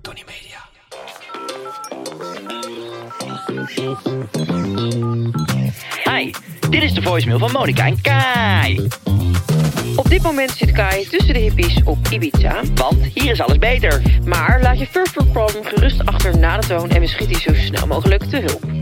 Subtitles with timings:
[0.00, 0.60] Tony Media.
[6.04, 6.32] Hi,
[6.70, 8.88] dit is de voicemail van Monica en Kai.
[9.96, 12.62] Op dit moment zit Kai tussen de hippies op Ibiza.
[12.74, 14.02] Want hier is alles beter.
[14.24, 17.86] Maar laat je world problem gerust achter na de toon en we schieten zo snel
[17.86, 18.73] mogelijk te hulp.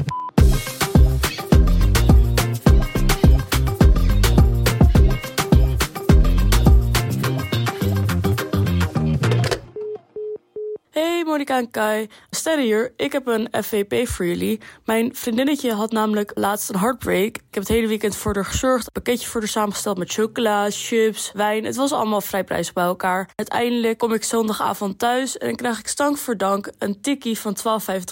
[11.42, 12.92] Hey Monika en Kai, Sterre hier.
[12.96, 14.60] Ik heb een FVP voor jullie.
[14.84, 17.36] Mijn vriendinnetje had namelijk laatst een heartbreak.
[17.36, 18.86] Ik heb het hele weekend voor haar gezorgd.
[18.86, 21.64] Een pakketje voor haar samengesteld met chocola, chips, wijn.
[21.64, 23.30] Het was allemaal vrij prijzig bij elkaar.
[23.34, 27.56] Uiteindelijk kom ik zondagavond thuis en dan krijg ik stank voor dank een tikkie van
[27.56, 27.64] 12,50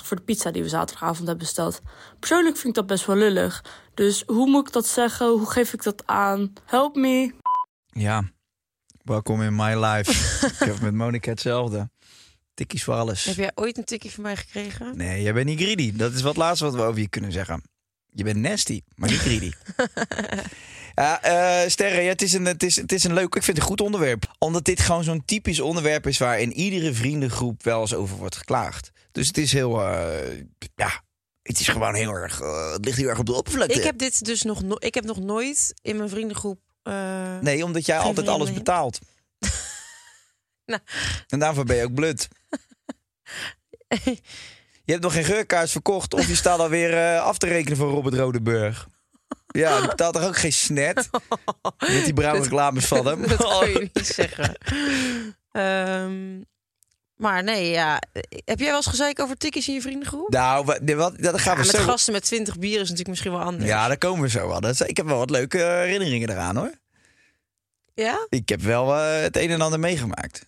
[0.02, 1.80] voor de pizza die we zaterdagavond hebben besteld.
[2.18, 3.64] Persoonlijk vind ik dat best wel lullig.
[3.94, 5.28] Dus hoe moet ik dat zeggen?
[5.28, 6.52] Hoe geef ik dat aan?
[6.64, 7.32] Help me.
[7.86, 8.22] Ja,
[9.04, 10.10] welkom in my life.
[10.60, 11.88] ik heb met Monica hetzelfde.
[12.60, 13.24] Tikkies voor alles.
[13.24, 14.96] Heb jij ooit een tikkie van mij gekregen?
[14.96, 15.96] Nee, jij bent niet greedy.
[15.96, 17.62] Dat is wat laatste wat we over je kunnen zeggen.
[18.10, 19.52] Je bent nasty, maar niet greedy.
[20.94, 23.46] ja, eh Sterre, ja, het, is een, het, is, het is een leuk, ik vind
[23.46, 24.34] het een goed onderwerp.
[24.38, 28.36] Omdat dit gewoon zo'n typisch onderwerp is waar in iedere vriendengroep wel eens over wordt
[28.36, 28.90] geklaagd.
[29.12, 30.38] Dus het is heel, eh,
[30.74, 31.02] ja,
[31.42, 33.74] het is gewoon heel erg, eh, het ligt heel erg op de oppervlakte.
[33.74, 36.60] Ik heb dit dus nog, no ik heb nog nooit in mijn vriendengroep.
[37.40, 38.98] Nee, omdat jij altijd alles betaalt.
[40.70, 40.82] Nou.
[41.28, 42.28] En daarvoor ben je ook blut.
[44.84, 47.90] je hebt nog geen geurkaars verkocht of je staat alweer eh af te rekenen voor
[47.90, 48.86] Robert Rodeburg.
[49.52, 51.08] Ja, die betaalt toch ook geen snet?
[51.94, 53.26] Met die bruine reclames van hem.
[53.28, 54.56] dat kan je niet zeggen.
[55.52, 56.40] Ehm,
[57.16, 58.02] maar nee, ja.
[58.44, 60.28] Heb jij wel eens gezeik over tikkies in je vriendengroep?
[60.28, 60.78] Nou, wat,
[61.18, 61.82] dat gaan Ja, we met zo...
[61.82, 63.64] gasten met 20 bier is natuurlijk misschien wel anders.
[63.70, 64.60] Ja, daar komen we zo wel.
[64.60, 66.72] Dat is- ik heb wel wat leuke herinneringen eraan hoor.
[67.94, 68.26] Ja?
[68.28, 70.46] Ik heb wel eh, het een en ander meegemaakt.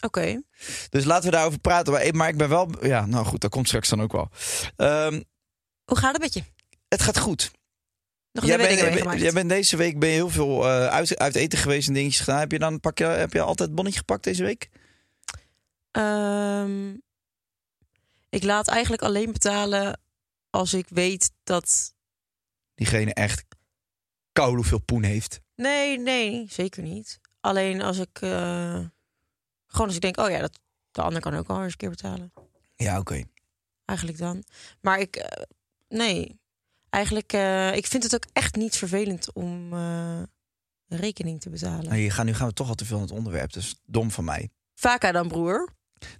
[0.00, 0.42] Oké.
[0.90, 1.92] Dus laten we daarover praten.
[1.92, 2.86] Maar, maar ik ben wel...
[2.86, 4.28] Ja, nou goed, dat komt straks dan ook wel.
[4.76, 5.22] Ehm,
[5.84, 6.42] Hoe gaat het met je?
[6.88, 7.50] het gaat goed.
[8.32, 11.58] Nog Jij bent, jij bent deze week ben je heel veel eh, uit, uit eten
[11.58, 12.38] geweest en dingetjes gedaan.
[12.38, 14.68] Heb je dan pak je, heb je altijd bonnetje gepakt deze week?
[15.90, 16.94] Ehm,
[18.28, 20.00] ik laat eigenlijk alleen betalen
[20.50, 21.94] als ik weet dat...
[22.74, 23.44] Diegene echt
[24.32, 25.40] koud hoeveel poen heeft.
[25.54, 27.20] Nee, nee, zeker niet.
[27.40, 28.20] Alleen als ik...
[28.20, 28.84] eh,
[29.68, 30.58] Gewoon als ik denk, oh ja, dat,
[30.90, 32.32] de ander kan ook al eens een keer betalen.
[32.76, 33.22] Ja, oké.
[33.84, 34.44] Eigenlijk dan.
[34.80, 35.16] Maar ik...
[35.16, 35.42] eh,
[35.88, 36.40] nee.
[36.90, 40.22] Eigenlijk, eh, ik vind het ook echt niet vervelend om eh,
[40.88, 41.84] rekening te betalen.
[41.84, 43.52] Nou, hier gaan, nu gaan we toch al te veel aan het onderwerp.
[43.52, 44.50] Dus dom van mij.
[44.74, 45.68] Vaka dan, broer.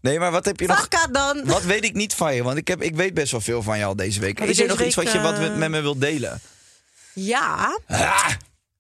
[0.00, 0.78] Nee, maar wat heb je nog...
[0.78, 1.44] Vaka dan!
[1.44, 2.42] Wat weet ik niet van je?
[2.42, 4.40] Want ik, heb, ik weet best wel veel van je al deze week.
[4.40, 6.40] Is er nog iets wat je wat met me wilt delen?
[7.14, 7.80] Ja.
[7.86, 8.30] Ah!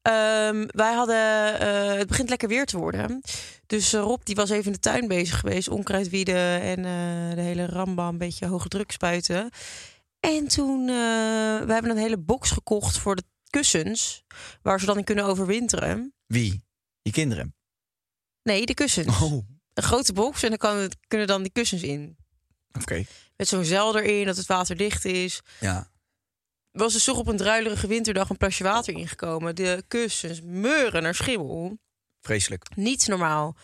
[0.08, 1.60] Ehm, wij hadden.
[1.60, 3.20] eh, het begint lekker weer te worden.
[3.66, 5.68] Dus eh, Rob die was even in de tuin bezig geweest.
[5.68, 9.50] Onkruid wieden en eh, de hele ramba een beetje hoge druk spuiten.
[10.20, 10.86] En toen.
[10.86, 14.24] we hebben een hele box gekocht voor de kussens.
[14.62, 16.14] Waar ze dan in kunnen overwinteren.
[16.26, 16.64] Wie?
[17.02, 17.54] Je kinderen?
[18.42, 19.22] Nee, de kussens.
[19.22, 19.46] Oh, oké.
[19.74, 22.16] Een grote box en dan kan kunnen dan die kussens in.
[23.36, 25.40] Met zo'n zeil erin, dat het waterdicht is.
[25.60, 25.90] Ja.
[26.78, 29.54] Was dus toch op een druilerige winterdag een plasje water ingekomen.
[29.54, 31.78] De kussens meuren naar schimmel.
[32.20, 32.66] Vreselijk.
[32.74, 33.56] Niet normaal.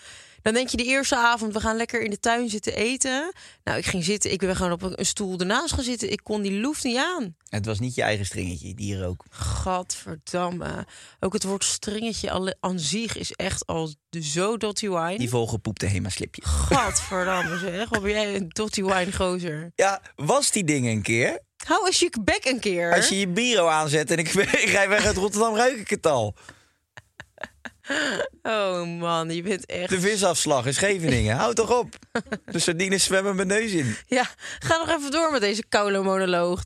[0.43, 3.33] Dan denk je de eerste avond, we gaan lekker in de tuin zitten eten.
[3.65, 4.33] Nou, ik ging zitten.
[4.33, 6.13] Ik ben gewoon op een stoel ernaast gaan zitten.
[6.13, 7.37] Ik kon die loef niet aan.
[7.49, 9.25] Het was niet je eigen stringetje, die hier ook.
[9.31, 10.87] Gadverdamme.
[11.21, 15.19] Ook het woord stringetje aan zich is echt al zo dotty wine.
[15.19, 16.43] Die volgepoepte Hema-slipje.
[16.45, 17.89] Gadverdamme zeg.
[17.89, 19.73] Wat ben jij een dotty wine gozer.
[19.75, 21.43] Ja, was die ding een keer?
[21.65, 22.95] Hou eens je bek een keer.
[22.95, 24.29] Als je je bureau aanzet en ik,
[24.65, 26.35] ik rij weg uit Rotterdam, ruik ik het al.
[28.43, 29.89] Oh man, je bent echt...
[29.89, 31.37] De visafslag in Scheveningen.
[31.37, 31.95] Hou toch op.
[32.45, 33.97] De sardines zwemmen mijn neus in.
[34.07, 34.25] Ja,
[34.59, 36.61] ga nog even door met deze koulo-monoloog.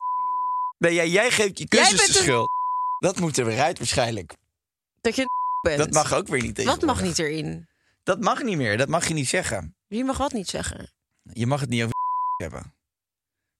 [0.77, 2.49] Nee, jij, jij geeft je kussens de een- schuld.
[2.99, 4.33] Dat moet er weer uit waarschijnlijk.
[5.01, 5.27] Dat je een
[5.69, 5.77] bent.
[5.77, 7.67] Dat mag ook weer niet Wat mag niet erin?
[8.03, 8.77] Dat mag niet meer.
[8.77, 9.75] Dat mag je niet zeggen.
[9.87, 10.93] Wie mag wat niet zeggen?
[11.33, 11.93] Je mag het niet over
[12.43, 12.73] hebben.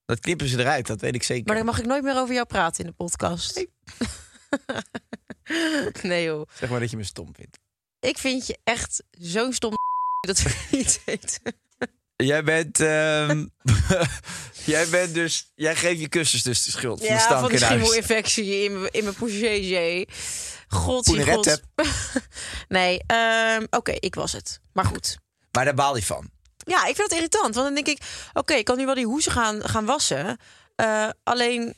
[0.09, 1.43] Dat knippen ze eruit, dat weet ik zeker.
[1.45, 3.65] Maar dan mag ik nooit meer over jou praten in de podcast.
[6.01, 6.47] Nee, joh.
[6.53, 7.57] Zeg maar dat je me stom vindt.
[7.99, 9.73] Ik vind je echt zo'n stom
[10.27, 11.41] dat we niet weten.
[12.15, 13.45] Jij bent, ehm,
[14.73, 17.55] jij bent dus, jij geeft je kussens dus de schuld van de Ja, van de
[17.55, 17.79] in huis.
[17.79, 20.05] schimmelinfectie in mijn, in mijn pougé.
[20.67, 21.07] God.
[21.07, 21.61] God.
[22.67, 24.59] Nee, ehm, oké, ik was het.
[24.73, 25.17] Maar goed.
[25.51, 26.29] Maar daar baal je van.
[26.69, 27.55] Ja, ik vind het irritant.
[27.55, 30.37] Want dan denk ik, oké, ik kan nu wel die hoezen gaan, gaan wassen.
[30.75, 31.73] Eh, alleen,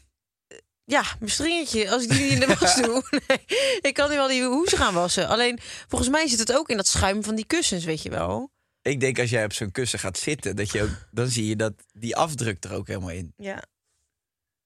[0.47, 3.03] eh, ja, mijn stringetje, als ik die niet in de was doe.
[3.27, 3.45] Nee,
[3.81, 5.27] ik kan nu wel die hoezen gaan wassen.
[5.27, 8.51] Alleen, volgens mij zit het ook in dat schuim van die kussens, weet je wel.
[8.81, 11.55] Ik denk als jij op zo'n kussen gaat zitten, dat je ook, dan zie je
[11.55, 13.33] dat die afdruk er ook helemaal in.
[13.37, 13.63] Ja.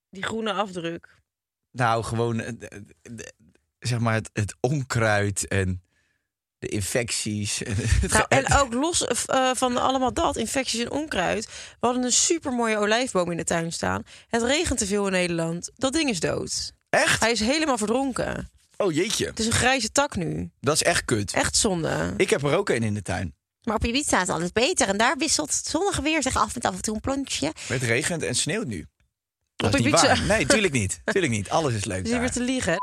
[0.09, 1.07] Die groene afdruk.
[1.71, 2.51] Nou, gewoon, eh,
[3.01, 3.33] de-
[3.79, 5.83] zeg maar, het, het onkruid en
[6.65, 7.63] de infecties.
[7.63, 11.45] En, het Nou, en ook los eh, van allemaal dat, infecties en onkruid.
[11.45, 14.03] We hadden een supermooie olijfboom in de tuin staan.
[14.27, 15.71] Het regent te veel in Nederland.
[15.75, 16.71] Dat ding is dood.
[16.89, 17.19] Echt?
[17.19, 18.49] Hij is helemaal verdronken.
[18.77, 20.49] Oh jeetje, Het is een grijze tak nu.
[20.59, 21.33] dat is echt kut.
[21.33, 22.13] Echt zonde.
[22.17, 23.35] Ik heb er ook een in de tuin.
[23.63, 24.87] Maar op Ibiza is alles beter.
[24.87, 27.53] En daar wisselt het zonnige weer zich af met af en toe een plantje.
[27.67, 28.85] Het regent en sneeuwt nu.
[29.55, 30.07] Dat Op is niet Ibiza?
[30.07, 30.21] waar.
[30.37, 31.01] Nee, tuurlijk niet.
[31.05, 31.49] Tuurlijk niet.
[31.49, 32.77] Alles is leuk Dus je weer te liegen.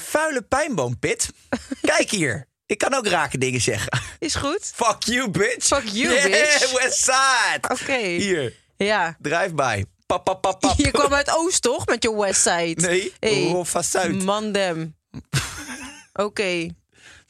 [0.00, 1.30] Vuile pijnboompit.
[1.80, 2.46] Kijk hier.
[2.66, 3.98] Ik kan ook rake dingen zeggen.
[4.18, 4.72] Is goed.
[4.74, 5.66] Fuck you, bitch.
[5.66, 6.72] Fuck you, yeah, bitch.
[6.82, 7.60] Westside.
[7.68, 7.96] Oké.
[8.06, 9.16] Hier, Ja.
[9.20, 9.84] drive-by.
[10.06, 10.78] Pap, pap, pap, pap.
[10.78, 11.86] Je kwam uit Oost, toch?
[11.86, 12.74] Met je Westside.
[12.86, 13.48] Nee, Hey.
[13.48, 14.22] Roffa Zuid.
[14.22, 14.96] Mandem.
[16.12, 16.68] Oké.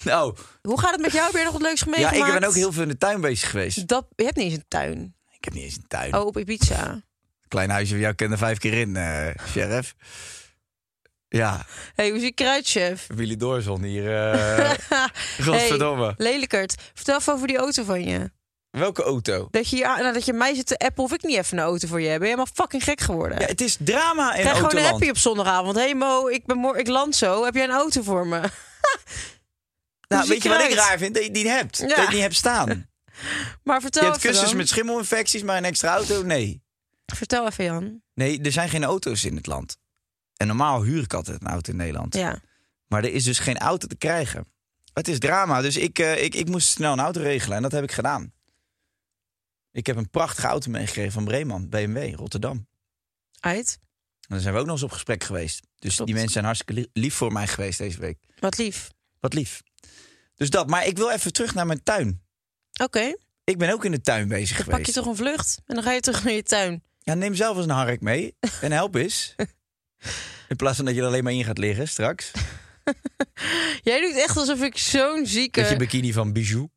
[0.05, 1.25] Nou, Hoe gaat het met jou?
[1.27, 2.33] Heb je nog wat leuks ja, meegemaakt?
[2.35, 3.89] ik ben ook heel veel in de tuin bezig geweest.
[3.89, 5.15] Dat, je hebt niet eens een tuin.
[5.39, 6.15] Ik heb niet eens een tuin.
[6.17, 7.03] Oh, op Ibiza.
[7.49, 9.95] Klein huisje van jou ken er vijf keer in, eh, sheriff.
[11.37, 13.07] Ja, hey, hoe zie je kruidchef?
[13.15, 14.27] Willy Doorzon hier.
[15.45, 16.05] Godverdomme.
[16.05, 16.75] Hey, lelijkert.
[16.95, 18.31] Vertel even over die auto van je.
[18.71, 19.49] Welke auto?
[19.51, 21.89] Dat je, nou, dat je mij zit te appen of ik niet even een auto
[21.89, 22.19] voor je heb.
[22.19, 23.39] Ben je helemaal fucking gek geworden?
[23.39, 25.77] Ja, het is drama in Krijg gewoon een op zondagavond.
[25.77, 27.45] Hey Mo, ik, ben mor- ik land zo.
[27.45, 28.41] Heb jij een auto voor me?
[30.09, 31.15] Nou, weet je wat ik raar vind?
[31.15, 31.79] Dat je die niet hebt.
[31.79, 31.87] Ja.
[31.87, 32.87] Dat je niet hebt staan.
[33.65, 34.57] Maar vertel Je hebt kussens dan.
[34.57, 36.23] met schimmelinfecties, maar een extra auto?
[36.23, 36.63] Nee.
[37.07, 38.03] Vertel even Jan.
[38.15, 39.79] Nee, er zijn geen auto's in het land.
[40.37, 42.15] En normaal huur ik altijd een auto in Nederland.
[42.15, 42.41] Ja.
[42.87, 44.47] Maar er is dus geen auto te krijgen.
[44.93, 45.61] Het is drama.
[45.61, 48.33] Dus ik, eh, ik, ik moest snel een auto regelen en dat heb ik gedaan.
[49.73, 52.67] Ik heb een prachtige auto meegekregen van Breeman, BMW, Rotterdam.
[53.41, 53.79] Uit.
[54.21, 55.61] En daar zijn we ook nog eens op gesprek geweest.
[55.79, 56.05] Dus Klopt.
[56.07, 58.19] die mensen zijn hartstikke li- lief voor mij geweest deze week.
[58.39, 58.91] Wat lief.
[59.21, 59.63] Wat lief.
[60.35, 60.69] Dus dat.
[60.69, 62.23] Maar ik wil even terug naar mijn tuin.
[62.83, 63.15] Oké.
[63.45, 64.77] Ik ben ook in de tuin bezig Dan geweest.
[64.79, 65.61] pak je toch een vlucht.
[65.67, 66.83] En dan ga je terug naar je tuin.
[66.99, 69.35] Ja, neem zelf eens een hark mee en help eens.
[70.49, 72.31] In plaats van dat je er alleen maar in gaat liggen straks.
[73.83, 75.61] Jij doet echt alsof ik zo'n zieke...
[75.61, 76.69] Met je bikini van Bijou.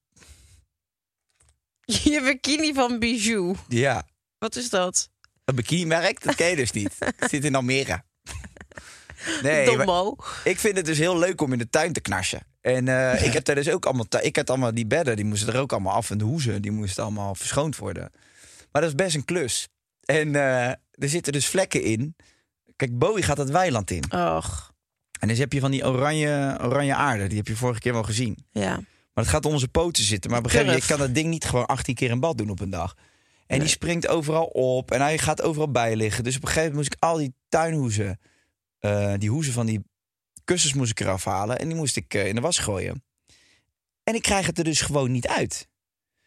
[2.04, 3.56] je bikini van Bijou.
[3.68, 4.08] Ja,
[4.38, 5.10] Wat is dat?
[5.50, 6.96] een bikini-merk, dat ken je dus niet.
[7.20, 8.04] Het zit in Almere.
[9.42, 10.06] Nee, maar
[10.44, 12.42] ik vind het dus heel leuk om in de tuin te knarsen.
[12.62, 14.06] En eh, ik heb daar dus ook allemaal...
[14.22, 16.12] Ik had allemaal die bedden, die moesten er ook allemaal af.
[16.12, 18.12] En de hoezen, die moesten allemaal verschoond worden.
[18.72, 19.68] Maar dat is best een klus.
[20.06, 22.16] En eh, er zitten dus vlekken in.
[22.80, 24.12] Kijk, Bowie gaat het weiland in.
[24.12, 24.74] Och,
[25.20, 27.28] En dus heb je van die oranje, oranje aarde.
[27.28, 28.46] Die heb je vorige keer wel gezien.
[28.52, 28.80] ja.
[29.14, 30.32] Maar het gaat onder zijn poten zitten.
[30.32, 30.88] Maar begrijp je, Turf.
[30.88, 32.96] kan dat ding niet gewoon 18 keer in bad doen op een dag.
[33.48, 36.24] En die springt overal op en hij gaat overal bij liggen.
[36.24, 38.20] Dus op een gegeven moment moest ik al die tuinhoezen,
[38.80, 39.84] eh, die hoezen van die
[40.44, 41.60] kussens moest ik eraf halen.
[41.60, 43.04] En die moest ik eh, in de was gooien.
[44.04, 45.68] En ik krijg het er dus gewoon niet uit.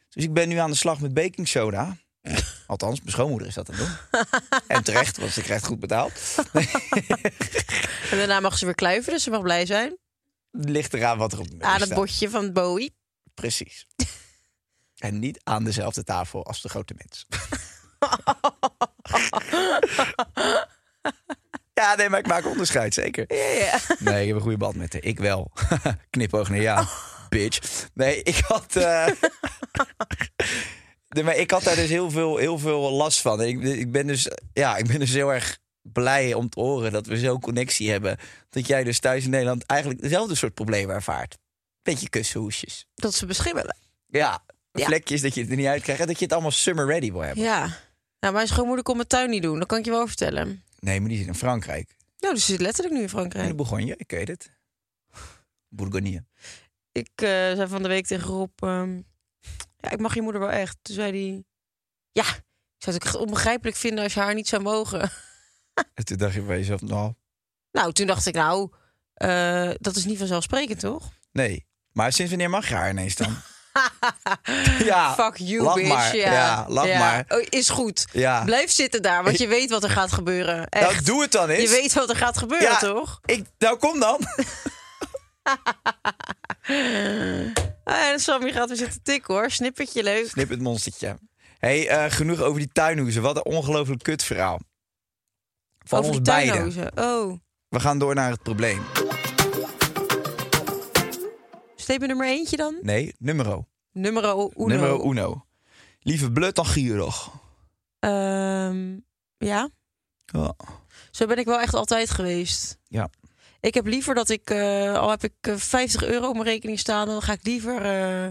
[0.08, 1.96] Dus ik ben nu aan de slag met baking soda.
[2.66, 3.96] Althans, mijn schoonmoeder is dat aan het doen.
[4.66, 6.12] En terecht, want ze krijgt goed betaald.
[8.10, 9.98] En daarna mag ze weer kluiven, dus ze mag blij zijn.
[10.50, 12.94] Ligt eraan wat er op Aan het botje van Bowie.
[13.34, 13.86] Precies.
[14.96, 17.26] en niet aan dezelfde tafel als de grote mens.
[21.82, 23.24] ja, nee, maar ik maak onderscheid, zeker.
[23.34, 23.78] Ja, ja.
[23.98, 25.02] Nee, ik heb een goede band met haar.
[25.02, 25.52] Ik wel.
[26.10, 26.88] Knipoog naar ja,
[27.28, 27.88] bitch.
[27.94, 28.76] Nee, ik had...
[28.76, 29.06] eh,
[31.12, 33.42] nee, maar ik had daar dus heel veel, heel veel last van.
[33.42, 37.06] Ik, ik, ben dus, ja, ik ben dus heel erg blij om te horen dat
[37.06, 38.16] we zo'n connectie hebben.
[38.50, 41.38] Dat jij dus thuis in Nederland eigenlijk dezelfde soort problemen ervaart.
[41.82, 42.86] Beetje kussenhoesjes.
[42.94, 43.76] Dat ze beschimmelen.
[44.06, 44.84] Ja, Ja.
[44.86, 46.00] vlekjes dat je het er niet uit krijgt.
[46.00, 47.44] En dat je het allemaal summer ready wil hebben.
[47.44, 47.78] Ja.
[48.20, 49.58] Nou, mijn schoonmoeder kon mijn tuin niet doen.
[49.58, 50.62] Dat kan ik je wel vertellen.
[50.78, 51.96] Nee, maar die zit in Frankrijk.
[52.18, 53.48] Nou, dus ze zit letterlijk nu in In Frankrijk.
[53.48, 54.50] de Bourgogne, ik weet het.
[55.68, 56.24] Bourgogne.
[56.92, 58.50] ik eh, zei van de week tegen Rob...
[58.62, 59.00] ehm,
[59.80, 60.76] ja, ik mag je moeder wel echt.
[60.82, 61.44] Toen zei hij...
[62.12, 62.22] Ja,
[62.76, 65.10] ik zou het ook echt onbegrijpelijk vinden als je haar niet zou mogen.
[65.94, 67.12] En toen dacht je bij jezelf, nou,
[67.70, 68.72] Nou, toen dacht ik, nou,
[69.14, 71.08] eh, dat is niet vanzelfsprekend, toch?
[71.32, 71.66] nee.
[71.92, 73.36] Maar sinds wanneer mag je haar ineens dan?
[74.84, 75.88] ja, Fuck you, lach bitch.
[75.88, 76.16] maar.
[76.16, 77.24] Ja, Ja, lach maar.
[77.28, 78.06] Oh, is goed.
[78.12, 78.44] Ja.
[78.44, 80.68] Blijf zitten daar, want je weet wat er gaat gebeuren.
[80.68, 80.90] Echt.
[80.90, 81.62] Nou, doe het dan eens.
[81.70, 82.78] Je weet wat er gaat gebeuren, Ja.
[82.78, 83.20] toch?
[83.24, 84.20] Ik, nou, kom dan.
[87.84, 89.50] Ah, en Sammy gaat weer zitten tikken, hoor.
[89.50, 90.28] Snippertje leuk.
[90.28, 91.18] Snip het monstertje.
[91.58, 93.22] hey, eh, genoeg over die tuinhoezen.
[93.22, 94.60] Wat een ongelooflijk kut verhaal.
[95.78, 96.90] Van Over ons beiden.
[96.98, 97.38] Oh.
[97.68, 98.82] We gaan door naar het probleem.
[101.76, 102.78] Statement nummer eentje dan?
[102.82, 103.66] Nee, numero.
[103.92, 104.50] Nummer uno.
[104.54, 105.46] Numero uno.
[106.00, 107.28] Liever blut dan gierig.
[107.98, 108.98] Ehm,
[109.38, 109.68] ja,
[110.24, 110.54] Ja.
[111.10, 112.78] zo ben ik wel echt altijd geweest.
[112.88, 113.08] Ja.
[113.62, 116.78] Ik heb liever dat ik, eh, al heb ik eh, 50 euro op mijn rekening
[116.78, 118.28] staan, dan ga ik liever eh,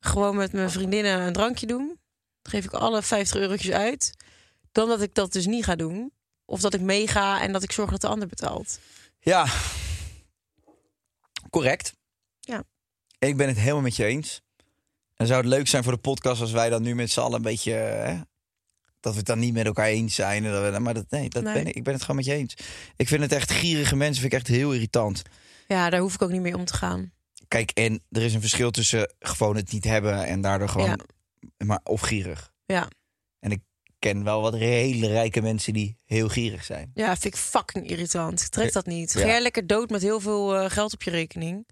[0.00, 1.86] gewoon met mijn vriendinnen een drankje doen.
[2.42, 4.14] Dan geef ik alle 50 eurotjes uit.
[4.72, 6.12] Dan dat ik dat dus niet ga doen.
[6.44, 8.80] Of dat ik meega en dat ik zorg dat de ander betaalt.
[9.20, 9.46] Ja.
[11.50, 11.94] Correct.
[12.40, 12.62] Ja.
[13.18, 14.40] Ik ben het helemaal met je eens.
[15.16, 17.36] En zou het leuk zijn voor de podcast als wij dan nu met z'n allen
[17.36, 17.72] een beetje...
[17.72, 18.20] Hè,
[19.00, 20.44] dat we het dan niet met elkaar eens zijn.
[20.44, 21.52] En dat we, maar dat, nee, dat Nee.
[21.52, 22.54] Ben ik, ik ben het gewoon met je eens.
[22.96, 25.22] Ik vind het echt gierige mensen vind ik echt heel irritant.
[25.66, 27.12] Ja, daar hoef ik ook niet mee om te gaan.
[27.48, 30.88] Kijk, en er is een verschil tussen gewoon het niet hebben en daardoor gewoon...
[30.88, 31.64] Ja.
[31.66, 32.52] Maar, of gierig.
[32.66, 32.88] Ja.
[33.40, 33.60] En ik
[33.98, 36.90] ken wel wat hele rijke mensen die heel gierig zijn.
[36.94, 38.40] Ja, vind ik fucking irritant.
[38.40, 39.12] Ik trek dat niet.
[39.12, 39.26] Ga Ja.
[39.26, 41.66] jij lekker dood met heel veel eh, geld op je rekening?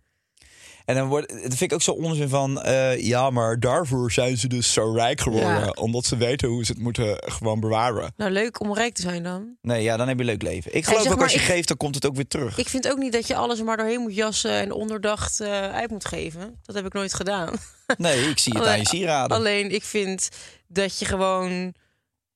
[0.86, 4.36] En dan wordt, dat vind ik ook zo onzin van, eh, ja, maar daarvoor zijn
[4.36, 5.60] ze dus zo rijk geworden.
[5.60, 5.68] Ja.
[5.70, 8.12] Omdat ze weten hoe ze het moeten gewoon bewaren.
[8.16, 9.56] Nou, leuk om rijk te zijn dan.
[9.62, 10.74] Nee, ja, dan heb je een leuk leven.
[10.74, 12.58] Ik geloof ook maar, als je ik- geeft, dan komt het ook weer terug.
[12.58, 15.90] Ik vind ook niet dat je alles maar doorheen moet jassen en onderdacht eh, uit
[15.90, 16.58] moet geven.
[16.62, 17.54] Dat heb ik nooit gedaan.
[17.96, 19.36] Nee, ik zie het aan je sieraden.
[19.36, 20.28] Alleen ik vind
[20.68, 21.74] dat je gewoon,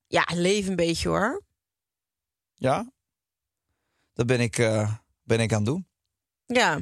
[0.07, 1.41] ja, leef een beetje hoor.
[2.55, 2.91] Ja,
[4.13, 4.91] dat ben ik, eh,
[5.23, 5.87] ben ik aan het doen.
[6.45, 6.79] Ja,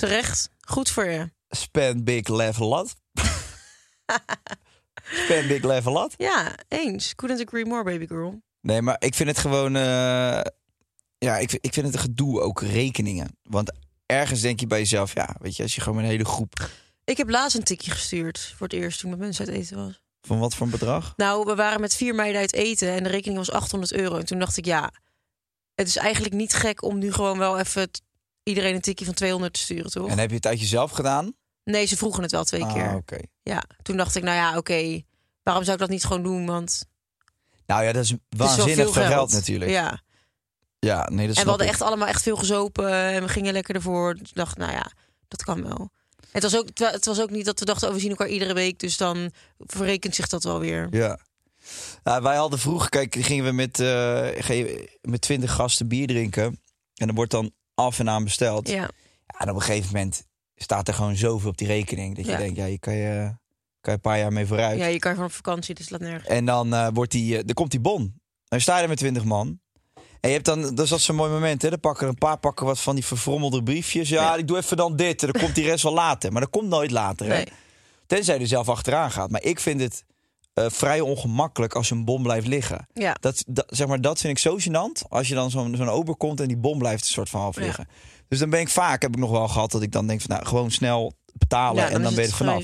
[0.00, 0.50] terecht.
[0.60, 1.30] Goed voor je.
[1.48, 2.94] Spend big, a lot.
[5.04, 6.14] Spend big, a lot.
[6.16, 7.14] Ja, eens.
[7.14, 8.42] Couldn't agree more, baby girl.
[8.60, 9.76] Nee, maar ik vind het gewoon...
[9.76, 10.40] eh,
[11.18, 13.38] ja, ik, vind- ik vind het een gedoe, ook rekeningen.
[13.42, 13.72] Want
[14.06, 15.14] ergens denk je bij jezelf...
[15.14, 16.70] Ja, weet je, als je gewoon met een hele groep...
[17.04, 19.76] Ik heb laatst een tikje gestuurd voor het eerst toen ik met mensen uit eten
[19.76, 20.02] was.
[20.20, 21.12] Van wat voor een bedrag?
[21.16, 24.16] Nou, we waren met vier meiden uit eten en de rekening was 800 euro.
[24.16, 24.92] En toen dacht ik, ja,
[25.74, 27.90] het is eigenlijk niet gek om nu gewoon wel even
[28.50, 30.08] iedereen een tikje van 200 te sturen, toch?
[30.08, 31.32] En heb je het uit jezelf gedaan?
[31.64, 32.94] Nee, ze vroegen het wel twee Ah, keer.
[32.94, 33.18] oké.
[33.42, 35.02] Ja, toen dacht ik, nou ja, oké,
[35.42, 36.46] waarom zou ik dat niet gewoon doen?
[36.46, 36.84] Want
[37.66, 39.12] Nou ja, dat is waanzinnig veel veel geld.
[39.14, 39.70] geld, natuurlijk.
[39.70, 40.02] Ja,
[40.78, 41.72] Ja, nee, dat en we hadden ik.
[41.72, 44.14] echt allemaal echt veel gezopen en we gingen lekker ervoor.
[44.14, 44.92] Dus ik dacht, nou ja,
[45.28, 45.90] dat kan wel.
[46.30, 48.54] Het was, ook, het was ook niet dat we dachten, oh, we zien elkaar iedere
[48.54, 48.78] week.
[48.78, 50.86] Dus dan verrekent zich dat wel weer.
[50.90, 51.18] Ja.
[52.02, 53.76] Nou, wij hadden vroeger, kijk, gingen we met,
[54.44, 56.44] ge- met 20 gasten bier drinken.
[56.94, 58.68] En dan wordt dan af en aan besteld.
[58.68, 58.74] Ja.
[58.74, 58.90] Ja,
[59.38, 60.22] en op een gegeven moment
[60.56, 62.16] staat er gewoon zoveel op die rekening.
[62.16, 62.36] Dat je Ja.
[62.38, 63.34] denkt, ja, je kan je,
[63.80, 64.78] kan je een paar jaar mee vooruit.
[64.78, 66.28] ja je kan gewoon op vakantie, dus laat nergens.
[66.28, 68.14] En dan, eh, wordt die, dan komt die bon.
[68.48, 69.60] Dan sta je er met 20 man.
[70.20, 71.70] En je hebt dan, dat is dat zo'n mooi moment, hè?
[71.70, 74.08] Dan pakken een paar pakken wat van die verfrommelde briefjes.
[74.08, 74.36] Ja, Ja.
[74.36, 75.22] ik doe even dan dit.
[75.22, 76.32] En dan komt die rest wel later.
[76.32, 77.34] Maar dat komt nooit later, hè?
[77.34, 77.46] Nee.
[78.06, 79.30] Tenzij je er zelf achteraan gaat.
[79.30, 80.04] Maar ik vind het
[80.54, 82.86] eh, vrij ongemakkelijk als een bom blijft liggen.
[82.92, 83.16] Ja.
[83.20, 85.08] Dat, dat, zeg maar, dat vind ik zo gênant.
[85.08, 87.56] Als je dan zo'n zo'n ober komt en die bom blijft een soort van half
[87.56, 87.62] Ja.
[87.62, 87.88] liggen.
[88.28, 90.30] Dus dan ben ik vaak, heb ik nog wel gehad, dat ik dan denk van
[90.30, 92.62] nou, gewoon snel betalen Ja, en dan ben je er vanaf.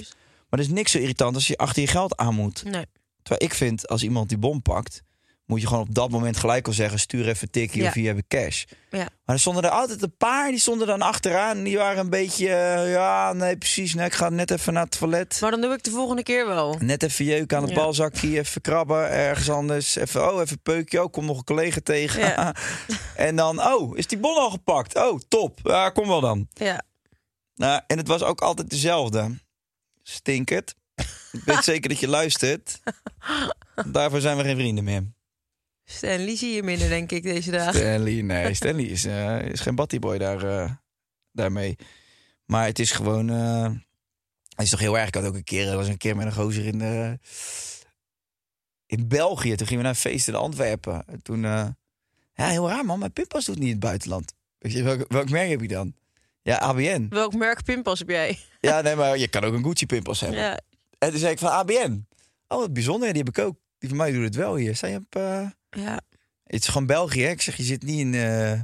[0.48, 2.64] Maar er is niks zo irritant als je achter je geld aan moet.
[2.64, 2.84] Nee.
[3.22, 5.02] Terwijl ik vind, als iemand die bom pakt,
[5.46, 7.88] moet je gewoon op dat moment gelijk al zeggen: stuur even tikkie Ja.
[7.88, 8.64] of hier heb ik cash.
[8.90, 9.08] Ja.
[9.24, 11.62] Maar er stonden er altijd een paar, die stonden dan achteraan.
[11.62, 13.94] Die waren een beetje, eh, ja, nee, precies.
[13.94, 15.38] Nee, ik ga net even naar het toilet.
[15.40, 16.76] Maar dan doe ik de volgende keer wel.
[16.80, 17.76] Net even jeuk aan het Ja.
[17.76, 19.96] balzakje, even krabben, ergens anders.
[19.96, 21.02] Even, oh, even peukje.
[21.04, 22.20] Oh, kom nog een collega tegen.
[22.20, 22.54] Ja.
[23.16, 24.96] en dan, oh, is die bon al gepakt?
[24.96, 25.60] Oh, top.
[25.62, 26.48] Ja, kom wel dan.
[26.52, 26.82] Ja.
[27.54, 29.38] Nou, en het was ook altijd dezelfde.
[30.02, 30.74] Stinkert.
[31.32, 32.80] Ik weet zeker dat je luistert.
[33.86, 35.14] Daarvoor zijn we geen vrienden meer.
[35.88, 37.74] Stanley zie je minder, denk ik, deze dagen.
[37.80, 40.70] Stanley, nee, Stanley is, eh, is geen battyboy daar, eh,
[41.32, 41.76] daarmee.
[42.44, 43.30] Maar het is gewoon...
[43.30, 43.70] eh,
[44.48, 45.08] het is toch heel erg.
[45.08, 46.80] Ik had ook een keer, er was een keer met een gozer in,
[48.86, 49.54] in België.
[49.56, 51.04] Toen gingen we naar een feest in Antwerpen.
[51.06, 51.76] En Toen, ja,
[52.34, 54.34] heel raar man, mijn pinpas doet niet in het buitenland.
[54.58, 55.94] Weet je, welk, welk merk heb je dan?
[56.42, 57.06] Ja, ABN.
[57.10, 58.38] Welk merk pinpas heb jij?
[58.60, 60.40] Ja, nee, maar je kan ook een Gucci pinpas hebben.
[60.40, 60.60] Ja.
[60.98, 62.06] En toen zei ik van ABN.
[62.48, 63.56] Oh, wat bijzonder, die heb ik ook.
[63.88, 64.78] Die van mij doet het wel hier.
[64.88, 65.16] Je op...
[65.16, 66.00] eh, ja.
[66.44, 67.22] Het is gewoon België.
[67.22, 67.30] hè?
[67.30, 68.60] Ik zeg, je zit niet in, eh,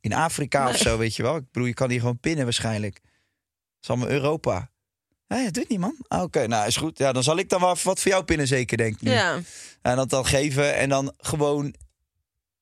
[0.00, 0.80] in Afrika of Nee.
[0.80, 1.36] zo, weet je wel.
[1.36, 3.00] Ik bedoel, je kan die gewoon pinnen waarschijnlijk.
[3.02, 3.12] Dat
[3.82, 4.70] is allemaal Europa.
[5.26, 5.96] Hé, dat doet niet, man.
[6.08, 6.98] Ah, Oké, nou is goed.
[6.98, 9.00] Ja, dan zal ik dan wel wat voor jou pinnen, zeker, denk ik.
[9.02, 9.10] nu.
[9.10, 9.40] Ja.
[9.82, 11.74] En dat dan geven en dan gewoon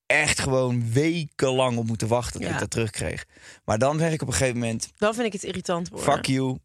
[0.06, 2.54] echt gewoon wekenlang op moeten wachten tot Ja.
[2.54, 3.26] ik dat terugkreeg.
[3.64, 6.12] Maar dan zeg ik op een gegeven moment, Dan vind ik het irritant worden.
[6.14, 6.58] fuck you,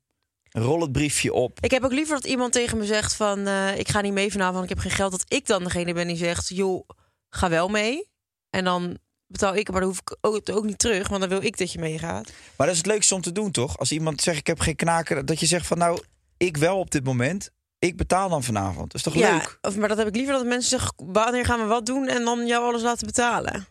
[0.61, 1.57] rol het briefje op.
[1.61, 3.47] Ik heb ook liever dat iemand tegen me zegt van...
[3.47, 5.11] eh, ik ga niet mee vanavond, want ik heb geen geld.
[5.11, 6.89] Dat ik dan degene ben die zegt, joh,
[7.29, 8.09] ga wel mee.
[8.49, 8.97] En dan
[9.27, 11.07] betaal ik, maar dan hoef ik ook, ook niet terug.
[11.07, 12.31] Want dan wil ik dat je meegaat.
[12.55, 13.77] Maar dat is het leukste om te doen, toch?
[13.77, 16.01] Als iemand zegt, ik heb geen knaken, dat je zegt van nou,
[16.37, 17.49] ik wel op dit moment.
[17.79, 18.91] Ik betaal dan vanavond.
[18.91, 19.57] Dat is toch ja, leuk?
[19.61, 22.07] Of, maar dat heb ik liever dat mensen zeggen, wanneer gaan we wat doen?
[22.07, 23.67] En dan jou alles laten betalen.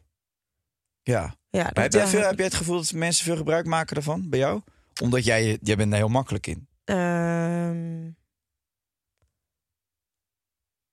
[1.03, 1.35] Ja.
[1.51, 4.29] Ja, dat, heb, jij veel, heb jij het gevoel dat mensen veel gebruik maken daarvan,
[4.29, 4.61] bij jou?
[5.03, 6.69] Omdat jij, jij bent daar heel makkelijk in.
[6.87, 8.11] Ehm,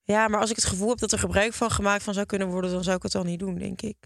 [0.04, 2.48] ja, maar als ik het gevoel heb dat er gebruik van gemaakt van zou kunnen
[2.48, 3.98] worden, dan zou ik het dan niet doen, denk ik.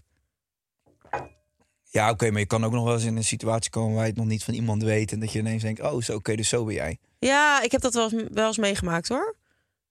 [1.90, 4.08] Ja, oké, maar je kan ook nog wel eens in een situatie komen waar je
[4.08, 5.12] het nog niet van iemand weet.
[5.12, 6.98] En dat je ineens denkt, oh, zo, oké, dus zo ben jij.
[7.18, 9.36] Ja, ik heb dat wel eens, wel eens meegemaakt hoor.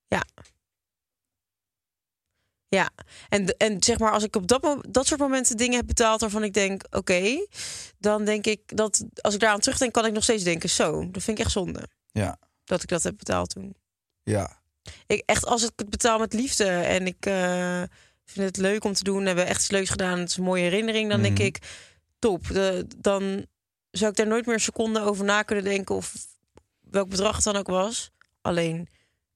[0.07, 0.25] Ja.
[2.69, 2.89] Ja,
[3.29, 6.43] en, en zeg maar, als ik op dat, dat soort momenten dingen heb betaald waarvan
[6.43, 7.45] ik denk, oké,
[7.97, 11.23] dan denk ik dat als ik daaraan terugdenk, kan ik nog steeds denken, zo, dat
[11.23, 13.75] vind ik echt zonde Ja, dat ik dat heb betaald toen.
[14.23, 14.61] ja.
[15.07, 17.81] Ik, echt, als ik het betaal met liefde en ik eh,
[18.25, 20.43] vind het leuk om te doen, hebben we echt iets leuks gedaan, het is een
[20.43, 21.45] mooie herinnering, dan denk Mhm.
[21.47, 21.59] ik,
[22.19, 22.47] top.
[22.47, 23.45] De, dan
[23.91, 26.13] zou ik daar nooit meer een seconde over na kunnen denken of
[26.79, 28.11] welk bedrag het dan ook was.
[28.41, 28.87] Alleen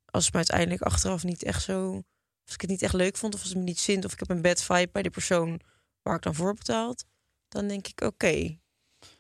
[0.05, 2.03] als het me uiteindelijk achteraf niet echt zo,
[2.51, 4.19] als ik het niet echt leuk vond of als het me niet zint of ik
[4.19, 5.59] heb een bad vibe bij de persoon
[6.01, 7.03] waar ik dan voor betaald,
[7.49, 8.57] dan denk ik, oké,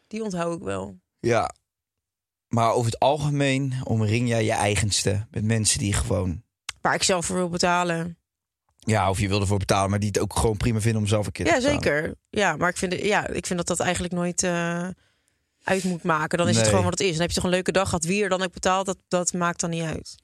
[0.07, 0.99] die onthoud ik wel.
[1.19, 1.53] Ja.
[2.47, 6.43] Maar over het algemeen omring jij je eigenste met mensen die gewoon...
[6.81, 8.17] Waar ik zelf voor wil betalen.
[8.77, 11.25] Ja, of je wil ervoor betalen, maar die het ook gewoon prima vinden om zelf
[11.25, 11.81] een keer te Ja, betalen.
[11.83, 12.15] zeker.
[12.29, 14.87] Ja, maar ik vind, ja, ik vind dat dat eigenlijk nooit eh,
[15.63, 16.37] uit moet maken.
[16.37, 17.11] Dan is het gewoon wat het is.
[17.11, 18.03] Dan heb je toch een leuke dag gehad.
[18.05, 20.15] Wie er dan ook betaalt, dat, dat maakt dan niet uit.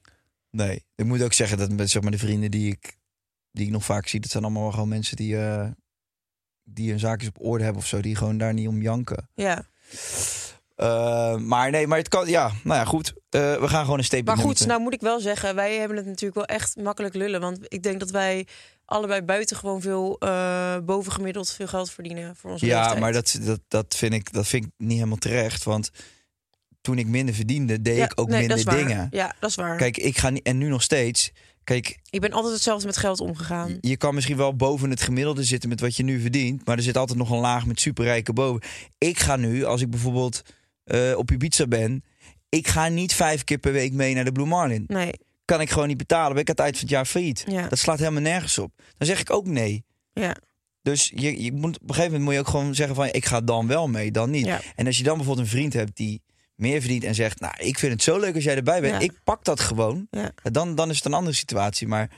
[0.50, 2.97] Nee, ik moet ook zeggen dat met zeg maar, de vrienden die ik,
[3.58, 5.66] die ik nog vaak zie, dat zijn allemaal wel gewoon mensen die, eh,
[6.64, 9.28] die hun zaakjes op orde hebben of zo, die gewoon daar niet om janken.
[9.34, 9.64] Ja.
[10.74, 13.08] Eh, maar nee, maar het kan, ja, nou ja, goed.
[13.08, 15.96] Eh, we gaan gewoon een statement Maar goed, nou moet ik wel zeggen, wij hebben
[15.96, 17.40] het natuurlijk wel echt makkelijk lullen.
[17.40, 18.46] Want ik denk dat wij
[18.84, 20.18] allebei buiten gewoon veel
[20.84, 23.00] bovengemiddeld veel geld verdienen voor onze Ja, leeftijd.
[23.00, 25.64] maar dat, dat, dat, vind ik, dat vind ik niet helemaal terecht.
[25.64, 25.90] Want
[26.80, 29.08] toen ik minder verdiende, deed Ja, ik ook nee, minder dingen.
[29.10, 29.76] Ja, dat is waar.
[29.76, 31.32] Kijk, ik ga niet, en nu nog steeds.
[31.68, 33.78] Kijk, Ik ben altijd hetzelfde met geld omgegaan.
[33.80, 36.66] je kan misschien wel boven het gemiddelde zitten met wat je nu verdient.
[36.66, 38.62] Maar er zit altijd nog een laag met superrijken boven.
[38.98, 40.42] Ik ga nu, als ik bijvoorbeeld
[40.84, 42.04] eh, op Ibiza ben.
[42.48, 44.84] Ik ga niet vijf keer per week mee naar de Blue Marlin.
[44.86, 45.12] Nee,
[45.44, 46.32] Kan ik gewoon niet betalen.
[46.32, 47.44] Ben ik aan het eind van het jaar failliet.
[47.46, 47.68] Ja.
[47.68, 48.72] Dat slaat helemaal nergens op.
[48.98, 49.84] Dan zeg ik ook nee.
[50.12, 50.36] ja.
[50.82, 53.06] Dus je, je moet, op een gegeven moment moet je ook gewoon zeggen van...
[53.06, 54.46] ik ga dan wel mee, dan niet.
[54.46, 54.60] Ja.
[54.74, 56.22] En als je dan bijvoorbeeld een vriend hebt die
[56.58, 57.04] meer verdient...
[57.04, 58.94] en zegt, nou, ik vind het zo leuk als jij erbij bent.
[58.94, 59.00] Ja.
[59.00, 60.06] Ik pak dat gewoon.
[60.10, 60.32] Ja.
[60.42, 61.86] Dan, dan is het een andere situatie.
[61.86, 62.10] Maar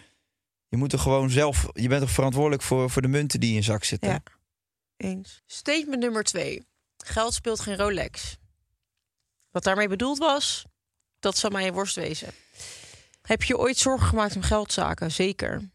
[0.69, 1.69] je moet er gewoon zelf...
[1.73, 4.11] je bent toch verantwoordelijk voor, voor de munten die in je zak zitten.
[4.11, 4.23] Ja.
[4.97, 5.43] Eens.
[5.47, 6.67] Statement nummer twee.
[6.97, 8.39] Geld speelt geen Rolex.
[9.51, 10.65] Wat daarmee bedoeld was,
[11.19, 12.33] dat zal mij een worst wezen.
[13.23, 15.11] Heb je ooit zorgen gemaakt om geldzaken?
[15.11, 15.71] Zeker.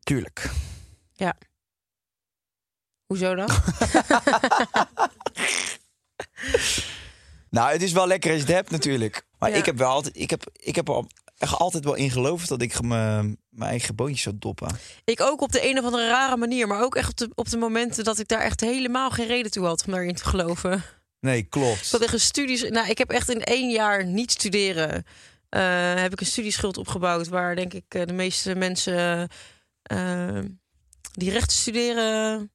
[0.00, 0.50] Tuurlijk.
[1.12, 1.34] Ja.
[3.06, 3.48] Hoezo dan?
[7.52, 9.26] Nou, het is wel lekker als je het hebt natuurlijk.
[9.38, 9.56] Maar Ja.
[9.56, 10.16] ik heb wel altijd...
[10.16, 11.04] Ik heb, ik heb er
[11.38, 12.48] echt altijd wel in geloofd...
[12.48, 14.76] dat ik mijn eigen boontjes zou doppen.
[15.04, 16.66] ik ook op de een of andere rare manier.
[16.66, 19.50] Maar ook echt op de, op de momenten dat ik daar echt helemaal geen reden
[19.50, 20.82] toe had om daarin te geloven.
[21.20, 21.90] Nee, klopt.
[21.90, 22.68] Dat ik een studies.
[22.68, 25.04] Nou, ik heb echt in één jaar niet studeren.
[25.48, 27.28] eh, heb ik een studieschuld opgebouwd.
[27.28, 29.28] Waar denk ik eh, de meeste mensen
[29.82, 30.38] eh,
[31.12, 32.50] die rechten studeren.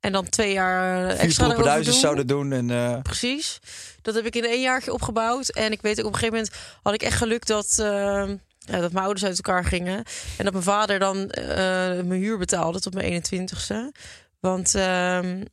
[0.00, 1.92] En dan twee jaar Vier extra doen.
[1.92, 2.52] zouden doen.
[2.52, 3.58] En, eh, Precies.
[4.02, 5.48] Dat heb ik in één jaartje opgebouwd.
[5.48, 7.86] En ik weet ook op een gegeven moment had ik echt geluk dat, eh,
[8.58, 9.96] ja, dat mijn ouders uit elkaar gingen.
[10.36, 11.46] En dat mijn vader dan eh,
[12.04, 13.92] mijn huur betaalde tot mijn 21ste.
[14.40, 15.44] Want ehm,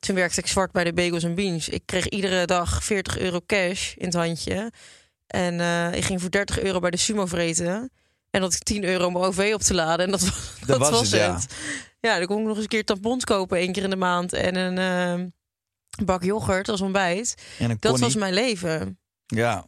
[0.00, 1.68] toen werkte ik zwart bij de Bagels en Beans.
[1.68, 4.72] Ik kreeg iedere dag 40 euro cash in het handje.
[5.26, 7.90] En eh, ik ging voor 30 euro bij de Sumo vreten.
[8.30, 10.04] En dat ik 10 euro om OV op te laden.
[10.06, 11.10] En dat, was- dat, was het.
[11.10, 11.38] ja.
[12.08, 12.18] Ja.
[12.18, 14.32] dan kon ik nog eens een keer tampons kopen één keer in de maand.
[14.32, 15.28] En een ehm,
[16.04, 17.34] bak yoghurt als ontbijt.
[17.58, 18.00] en Dat connie.
[18.00, 18.98] was mijn leven.
[19.26, 19.66] Ja.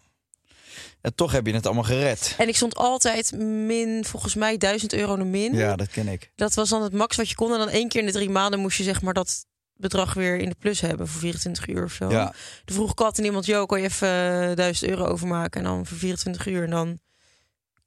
[1.01, 2.35] En toch heb je het allemaal gered.
[2.39, 5.55] En ik stond altijd min, volgens mij, 1000 euro de min.
[5.55, 6.33] Ja, dat ken ik.
[6.35, 7.53] Dat was dan het max wat je kon.
[7.53, 10.37] En dan één keer in de drie maanden moest je zeg maar dat bedrag weer
[10.37, 12.11] in de plus hebben voor 24 uur of zo.
[12.11, 12.35] Ja.
[12.65, 15.61] Toen vroeg ik altijd aan iemand, joh, kan je even eh, 1000 euro overmaken?
[15.61, 16.65] En dan voor 24 uur.
[16.65, 16.99] En dan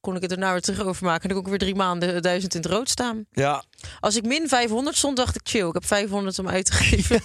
[0.01, 1.21] kon ik het erna weer terug overmaken.
[1.21, 3.25] En dan kon ik weer drie maanden duizend in het rood staan.
[3.31, 3.63] Ja,
[3.99, 5.67] Als ik min 500 stond, dacht ik chill.
[5.67, 7.21] Ik heb 500 om uit te geven.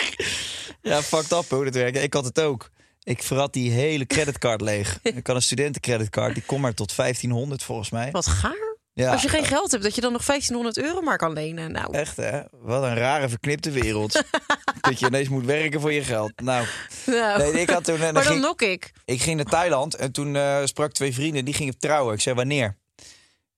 [0.90, 1.96] ja fucked up hoe dat werkt.
[1.98, 2.70] Ik had het ook.
[3.02, 4.98] Ik verrat die hele creditcard leeg.
[5.02, 8.10] Ik had een studentencreditcard, die kon maar tot 1500 volgens mij.
[8.10, 8.73] Wat gaar.
[8.94, 11.72] Ja, Als je geen geld hebt, dat je dan nog 1500 euro maar kan lenen.
[11.72, 12.40] Nou, Echt hè?
[12.50, 14.12] Wat een rare verknipte wereld.
[14.80, 16.32] dat je ineens moet werken voor je geld.
[16.42, 16.66] Nou,
[17.06, 17.38] nou.
[17.52, 17.94] nee, ik had toen...
[17.94, 18.92] eh, maar dan ging- nok ik.
[19.04, 22.14] Ik ging naar Thailand en toen eh, sprak twee vrienden, die gingen trouwen.
[22.14, 22.76] Ik zei, wanneer?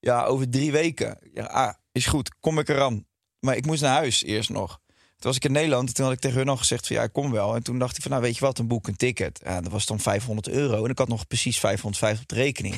[0.00, 1.18] Ja, over drie weken.
[1.32, 3.06] Ja, ah, is goed, kom ik eraan.
[3.40, 4.78] Maar ik moest naar huis eerst nog.
[4.86, 7.02] Toen was ik in Nederland en toen had ik tegen hun nog gezegd van ja,
[7.02, 7.54] ik kom wel.
[7.54, 9.40] En toen dacht ik van nou, weet je wat, dan boek een ticket.
[9.44, 12.74] Ja, dat was dan 500 euro en ik had nog precies 550 op de rekening.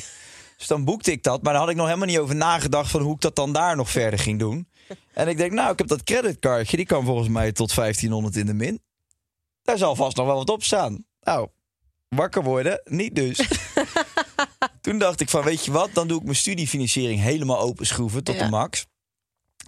[0.58, 3.00] Dus dan boekte ik dat, maar daar had ik nog helemaal niet over nagedacht van
[3.00, 4.68] hoe ik dat dan daar nog verder ging doen.
[5.12, 8.46] En ik denk, nou, ik heb dat creditcardje, die kan volgens mij tot 1500 in
[8.46, 8.80] de min.
[9.62, 11.04] Daar zal vast nog wel wat op staan.
[11.20, 11.48] Nou,
[12.08, 13.40] wakker worden, niet dus.
[14.80, 18.34] Toen dacht ik van, weet je wat, dan doe ik mijn studiefinanciering helemaal openschroeven tot
[18.34, 18.44] Ja.
[18.44, 18.86] de max.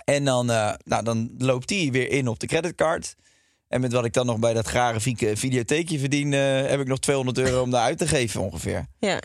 [0.05, 3.14] En dan, eh, nou, dan loopt die weer in op de creditcard.
[3.68, 6.87] En met wat ik dan nog bij dat rare vi- videotheekje verdien, eh, heb ik
[6.87, 8.87] nog 200 euro om daar uit te geven ongeveer.
[8.98, 9.20] Ja.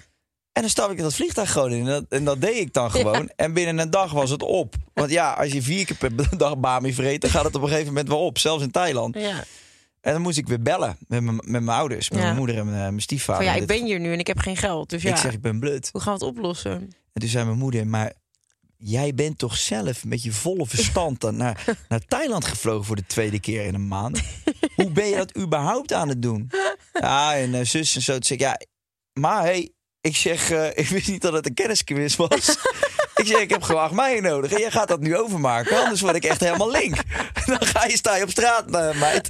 [0.56, 1.80] En dan stap ik in dat vliegtuig gewoon in.
[1.80, 3.30] En dat, en dat deed ik dan gewoon.
[3.36, 4.76] En binnen een dag was het op.
[4.94, 7.68] Want ja, als je vier keer per dag bami vreet, dan gaat het op een
[7.68, 8.38] gegeven moment wel op.
[8.38, 9.16] Zelfs in Thailand.
[9.20, 9.44] ja.
[10.02, 12.26] En dan moest ik weer bellen met mijn, met mijn ouders, met Ja.
[12.26, 13.44] mijn moeder en mijn, mijn stiefvader.
[13.46, 14.90] Van ja, ik ben hier nu en ik heb geen geld.
[14.90, 15.90] Dus ja, Ik zeg, ik ben blut.
[15.92, 16.72] hoe gaan we het oplossen?
[16.72, 18.14] En toen zei mijn moeder, maar
[18.78, 23.06] jij bent toch zelf met je volle verstand dan naar, naar Thailand gevlogen voor de
[23.06, 24.22] tweede keer in een maand?
[24.76, 26.52] Hoe ben je dat überhaupt aan het doen?
[26.94, 28.14] Ja, en eh, zus en zo.
[28.14, 28.60] Toen zei ik, ja,
[29.14, 29.72] maar hey,
[30.06, 32.58] ik zeg, eh, ik wist niet dat het een kennisquiz was.
[33.22, 34.52] ik zeg, ik heb gewoon acht mei nodig.
[34.52, 36.96] En jij gaat dat nu overmaken, anders word ik echt helemaal link.
[37.46, 39.30] dan ga je, sta je op straat, eh, meid.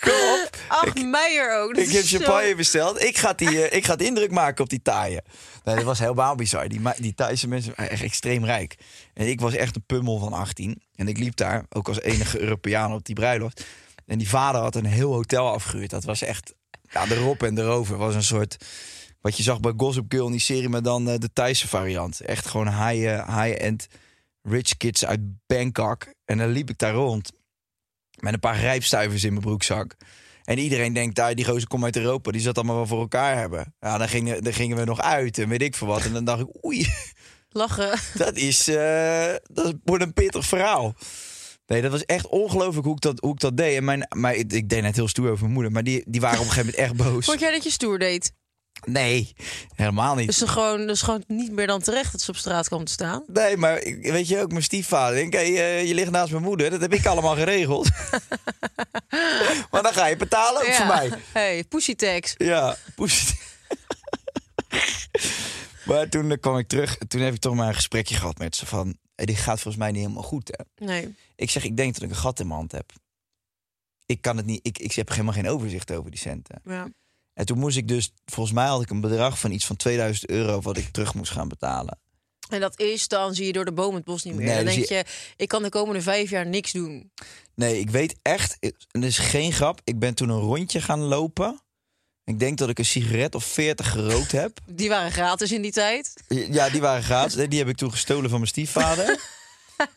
[0.00, 0.56] Kom op.
[0.68, 1.76] Ach, Meijer ook.
[1.76, 3.02] Ik heb zo- champagne besteld.
[3.02, 5.22] Ik ga, die, eh, ik ga het indruk maken op die taaien.
[5.64, 6.68] Nee, dat was helemaal bizar.
[6.68, 8.76] Die, die Thaise mensen waren echt extreem rijk.
[9.14, 10.82] En ik was echt een pummel van 18.
[10.94, 13.64] En ik liep daar, ook als enige Europeaan op die bruiloft.
[14.06, 15.90] En die vader had een heel hotel afgehuurd.
[15.90, 16.54] Dat was echt,
[16.90, 17.96] ja, de rop en de rover.
[17.96, 18.56] was een soort,
[19.20, 22.20] wat je zag bij Gossip Girl in die serie, maar dan eh, de Thaise variant.
[22.20, 23.86] Echt gewoon high, eh, high-end
[24.42, 26.06] rich kids uit Bangkok.
[26.24, 27.32] En dan liep ik daar rond.
[28.20, 29.96] Met een paar rijpstuivers in mijn broekzak.
[30.44, 33.00] En iedereen denkt, ah, die gozer komt uit Europa, die zal het allemaal wel voor
[33.00, 33.74] elkaar hebben.
[33.80, 36.04] Ja, dan gingen, dan gingen we nog uit en weet ik veel wat.
[36.04, 36.86] En dan dacht ik, oei,
[37.56, 37.98] Lachen.
[38.14, 40.94] dat is, eh, dat wordt een pittig verhaal.
[41.66, 43.76] Nee, dat was echt ongelooflijk hoe ik dat, hoe ik dat deed.
[43.76, 46.20] En mijn, maar ik, ik deed net heel stoer over mijn moeder, maar die, die
[46.20, 47.24] waren op een gegeven moment echt boos.
[47.24, 48.32] Vond jij dat je stoer deed?
[48.84, 49.32] Nee,
[49.74, 50.26] helemaal niet.
[50.26, 53.24] Dus, gewoon, dus gewoon niet meer dan terecht dat ze op straat kwam te staan.
[53.26, 55.14] Nee, maar ik- weet je ook, mijn stiefvader.
[55.16, 56.70] Denk, hey, eh, je ligt naast mijn moeder.
[56.70, 57.88] Dat heb ik allemaal geregeld.
[59.70, 61.10] maar dan ga je betalen ook voor mij.
[61.32, 62.34] Hey, pussy tax.
[62.36, 62.76] Ja,
[65.84, 66.96] maar toen eh, kwam ik terug.
[67.08, 68.96] Toen heb ik toch maar een gesprekje gehad met ze van...
[69.16, 70.84] Dit gaat volgens mij niet helemaal goed, hè?
[70.86, 71.14] Nee.
[71.36, 72.92] Ik zeg, ik denk dat ik een gat in mijn hand heb.
[74.06, 74.60] Ik kan het niet...
[74.62, 76.60] Ik, ik heb helemaal geen overzicht over die centen.
[76.64, 76.88] Ja.
[77.32, 78.12] En toen moest ik dus...
[78.24, 80.60] Volgens mij had ik een bedrag van iets van 2000 euro...
[80.60, 81.98] wat ik terug moest gaan betalen.
[82.48, 84.46] En dat is dan, zie je door de boom het bos niet meer.
[84.46, 85.04] Nee, dan denk je,
[85.36, 87.12] ik kan de komende vijf jaar niks doen.
[87.54, 88.56] Nee, ik weet echt...
[88.60, 89.80] En dat is geen grap.
[89.84, 91.60] Ik ben toen een rondje gaan lopen.
[92.26, 94.58] Ik denk dat ik een sigaret of 40 gerookt heb.
[94.66, 96.12] Die waren gratis in die tijd.
[96.28, 97.48] Ja, die waren gratis.
[97.48, 99.18] Die heb ik toen gestolen van mijn stiefvader.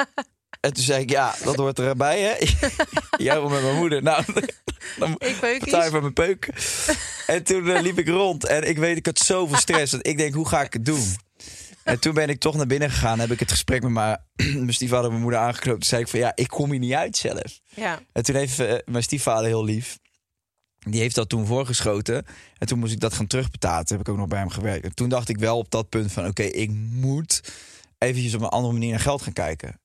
[0.59, 2.33] En toen zei ik, ja, dat hoort erbij, hè?
[3.25, 4.03] Jij met mijn moeder.
[4.03, 4.23] Nou,
[4.99, 5.87] dan Ik iets.
[5.87, 6.49] van mijn peuk.
[7.27, 8.45] En toen eh, liep ik rond.
[8.45, 9.91] En ik weet, ik had zoveel stress.
[9.91, 11.15] Dat ik denk, hoe ga ik het doen?
[11.83, 13.19] En toen ben ik toch naar binnen gegaan.
[13.19, 14.21] Heb ik het gesprek met mijn,
[14.65, 15.79] mijn stiefvader en mijn moeder aangeknoopt.
[15.79, 17.59] Toen zei ik van, ja, ik kom hier niet uit zelf.
[17.69, 17.99] Ja.
[18.11, 19.97] En toen heeft eh, mijn stiefvader heel lief.
[20.79, 22.25] Die heeft dat toen voorgeschoten.
[22.57, 23.85] En toen moest ik dat gaan terugbetalen.
[23.85, 24.85] Toen heb ik ook nog bij hem gewerkt.
[24.85, 26.25] En toen dacht ik wel op dat punt van...
[26.27, 27.41] oké, ik moet
[27.97, 29.79] eventjes op een andere manier naar geld gaan kijken.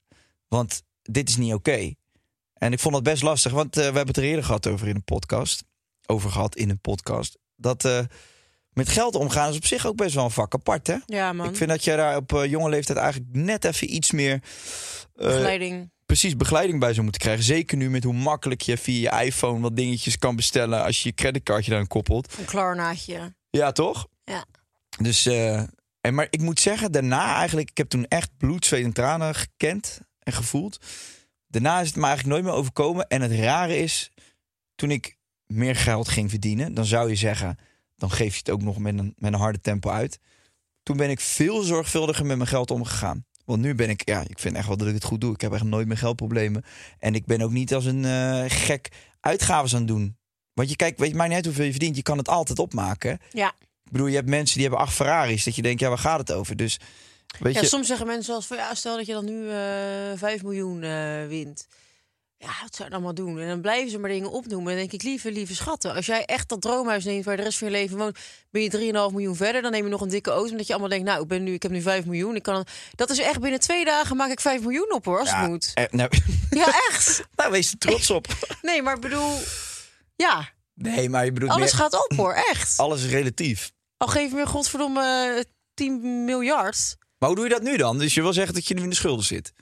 [0.47, 1.93] Want dit is niet oké.
[2.53, 3.51] En ik vond dat best lastig.
[3.51, 5.63] Want eh, we hebben het er eerder gehad over in een podcast.
[6.05, 7.37] Over gehad in een podcast.
[7.55, 7.99] Dat eh,
[8.69, 10.95] met geld omgaan is op zich ook best wel een vak apart, hè?
[11.05, 11.49] Ja, man.
[11.49, 14.33] Ik vind dat je daar op eh, jonge leeftijd eigenlijk net even iets meer...
[15.15, 15.91] eh, Begeleiding.
[16.19, 17.43] Precies begeleiding bij zou moeten krijgen.
[17.43, 21.09] Zeker nu met hoe makkelijk je via je iPhone wat dingetjes kan bestellen als je
[21.09, 22.37] je creditcardje daaraan koppelt.
[22.37, 23.35] Een klarnaatje.
[23.49, 24.07] Ja, toch?
[24.23, 24.45] Ja.
[24.97, 25.57] Dus, eh,
[26.01, 29.35] en maar ik moet zeggen, daarna eigenlijk, ik heb toen echt bloed, zweet en tranen
[29.35, 30.85] gekend en gevoeld.
[31.47, 33.07] Daarna is het me eigenlijk nooit meer overkomen.
[33.07, 34.11] En het rare is,
[34.75, 37.57] toen ik meer geld ging verdienen, dan zou je zeggen,
[37.95, 40.19] dan geef je het ook nog met een, met een harde tempo uit.
[40.83, 43.25] Toen ben ik veel zorgvuldiger met mijn geld omgegaan.
[43.45, 45.33] Want nu ben ik, ja, ik vind echt wel dat ik het goed doe.
[45.33, 46.63] Ik heb echt nooit meer geldproblemen.
[46.99, 50.17] En ik ben ook niet als een eh, gek uitgaven aan het doen.
[50.53, 51.95] Want je kijkt, weet je, maakt niet uit hoeveel je verdient.
[51.95, 53.19] Je kan het altijd opmaken.
[53.31, 53.53] Ja.
[53.83, 55.43] Ik bedoel, je hebt mensen die hebben acht Ferraris.
[55.43, 56.55] Dat je denkt, ja, waar gaat het over?
[56.55, 56.79] Dus,
[57.39, 57.67] weet ja, je...
[57.67, 61.67] soms zeggen mensen van ja, stel dat je dan nu eh 5 miljoen eh, wint.
[62.45, 63.39] Ja, wat zou je dan allemaal doen?
[63.39, 64.67] En dan blijven ze maar dingen opnoemen.
[64.67, 65.93] Dan denk ik, lieve, lieve schatten.
[65.93, 68.17] Als jij echt dat droomhuis neemt waar je de rest van je leven woont,
[68.51, 68.71] ben je
[69.09, 69.61] 3,5 miljoen verder.
[69.61, 70.51] Dan neem je nog een dikke auto.
[70.51, 72.35] Omdat je allemaal denkt, nou, ik, ben nu, ik heb nu 5 miljoen.
[72.35, 72.65] Ik kan.
[72.95, 75.49] Dat is echt binnen twee dagen maak ik 5 miljoen op hoor, als ja, het
[75.49, 75.71] moet.
[75.73, 76.09] eh, nou,
[76.49, 77.23] Ja, echt.
[77.35, 78.27] nou, wees er trots op.
[78.61, 79.39] Nee, maar ik bedoel,
[80.15, 82.77] ja, Nee, maar je bedoelt alles meer- gaat op hoor, echt.
[82.79, 83.71] Alles is relatief.
[83.97, 86.95] Al geef me godverdomme eh, 10 miljard.
[87.17, 87.97] Maar hoe doe je dat nu dan?
[87.97, 89.53] Dus je wil zeggen dat je nu in de schulden zit.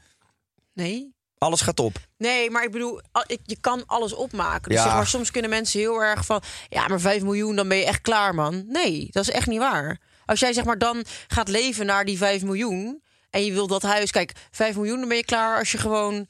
[0.73, 1.12] Nee.
[1.43, 1.97] Alles gaat op.
[2.17, 3.01] Nee, maar ik bedoel,
[3.43, 4.69] je kan alles opmaken.
[4.69, 4.83] Dus Ja.
[4.83, 6.41] zeg maar, soms kunnen mensen heel erg van...
[6.69, 8.63] ja, maar 5 miljoen, dan ben je echt klaar, man.
[8.67, 9.99] Nee, dat is echt niet waar.
[10.25, 13.03] Als jij zeg maar dan gaat leven naar die 5 miljoen...
[13.29, 14.11] en je wil dat huis...
[14.11, 16.27] Kijk, 5 miljoen, dan ben je klaar als je gewoon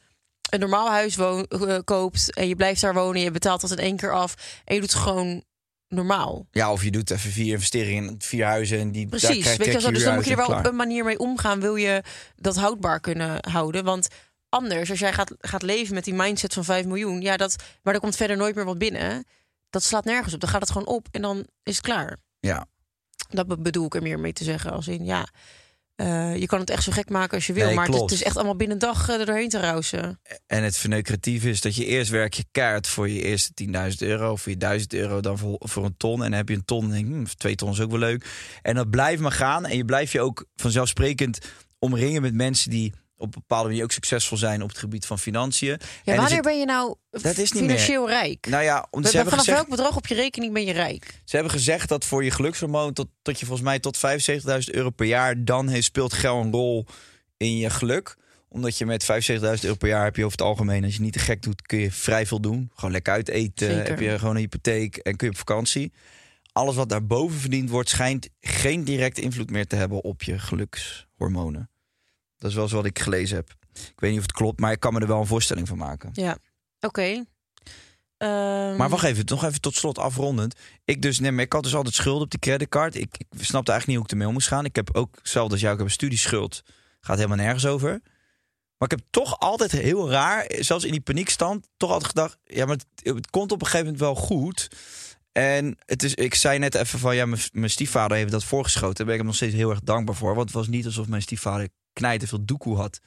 [0.49, 2.34] een normaal huis woon, eh, koopt...
[2.34, 4.34] en je blijft daar wonen, je betaalt dat in één keer af...
[4.65, 5.43] en je doet het gewoon
[5.88, 6.47] normaal.
[6.52, 9.58] Ja, of je doet even vier investeringen in vier huizen en die daar Precies, krijg-
[9.58, 9.91] weet je zo.
[9.91, 11.60] Dus dan moet je er wel op een manier mee omgaan.
[11.60, 12.04] Wil je
[12.36, 13.84] dat houdbaar kunnen houden?
[13.84, 14.08] Want
[14.54, 17.94] anders, als jij gaat, gaat leven met die mindset van 5 miljoen, ja, dat, maar
[17.94, 19.26] er komt verder nooit meer wat binnen.
[19.70, 20.39] Dat slaat nergens op.
[20.39, 22.18] Dan gaat het gewoon op en dan is het klaar.
[22.39, 22.66] Ja.
[23.30, 24.72] Dat be- bedoel ik er meer mee te zeggen.
[24.72, 25.28] Als in, ja,
[25.96, 27.66] eh, je kan het echt zo gek maken als je wil.
[27.66, 30.20] Nee, maar het, is echt allemaal binnen een dag eh, er doorheen te rousen.
[30.48, 34.36] En het verneukeratieve is dat je eerst werk je kaart voor je eerste 10.000 euro.
[34.36, 36.24] Voor je 1000 euro dan voor, voor een ton.
[36.24, 38.00] En dan heb je een ton en denk je, hm, twee ton is ook wel
[38.00, 38.26] leuk.
[38.62, 39.66] En dat blijft maar gaan.
[39.66, 41.38] En je blijft je ook vanzelfsprekend
[41.80, 45.20] omringen met mensen die op een bepaalde manier ook succesvol zijn op het gebied van
[45.20, 45.70] financiën.
[45.70, 48.48] Ja, En er wanneer ben je nou Dat is niet financieel rijk?
[48.50, 51.22] Nou ja, omdat ze hebben vanaf gezegd, welk bedrag op je rekening ben je rijk?
[51.26, 54.90] ze hebben gezegd dat voor je gelukshormoon tot, tot je volgens mij tot 75.000 euro
[54.90, 56.86] per jaar, dan heeft, speelt geld een rol
[57.38, 58.16] in je geluk.
[58.50, 61.14] Omdat je met 75.000 euro per jaar heb je over het algemeen, als je niet
[61.14, 62.72] te gek doet, kun je vrij veel doen.
[62.76, 63.88] Gewoon lekker uit eten, Zeker.
[63.88, 65.94] heb je gewoon een hypotheek en kun je op vakantie.
[66.52, 71.70] Alles wat daarboven verdiend wordt, schijnt geen directe invloed meer te hebben op je gelukshormonen.
[72.43, 73.49] Dat is wel eens wat ik gelezen heb.
[73.73, 75.77] Ik weet niet of het klopt, maar ik kan me er wel een voorstelling van
[75.77, 76.10] maken.
[76.13, 76.38] Ja,
[76.79, 77.23] oké.
[78.17, 80.56] Ehm, Maar wacht even, nog even tot slot afrondend.
[80.86, 82.95] Ik dus, nee, ik had dus altijd schulden op die creditcard.
[82.95, 84.65] Ik, ik snapte eigenlijk niet hoe ik ermee om moest gaan.
[84.65, 86.62] Ik heb ook, hetzelfde als jou, ik heb een studieschuld.
[86.99, 87.89] Gaat helemaal nergens over.
[88.77, 92.38] Maar ik heb toch altijd heel raar, zelfs in die paniekstand, toch altijd gedacht...
[92.43, 94.67] ja, maar het, het komt op een gegeven moment wel goed.
[95.32, 98.95] En het is, ik zei net even van, ja, mijn, mijn stiefvader heeft dat voorgeschoten.
[98.95, 100.36] Daar ben ik hem nog steeds heel erg dankbaar voor.
[100.36, 102.99] Want het was niet alsof mijn stiefvader knijten veel doekoe had.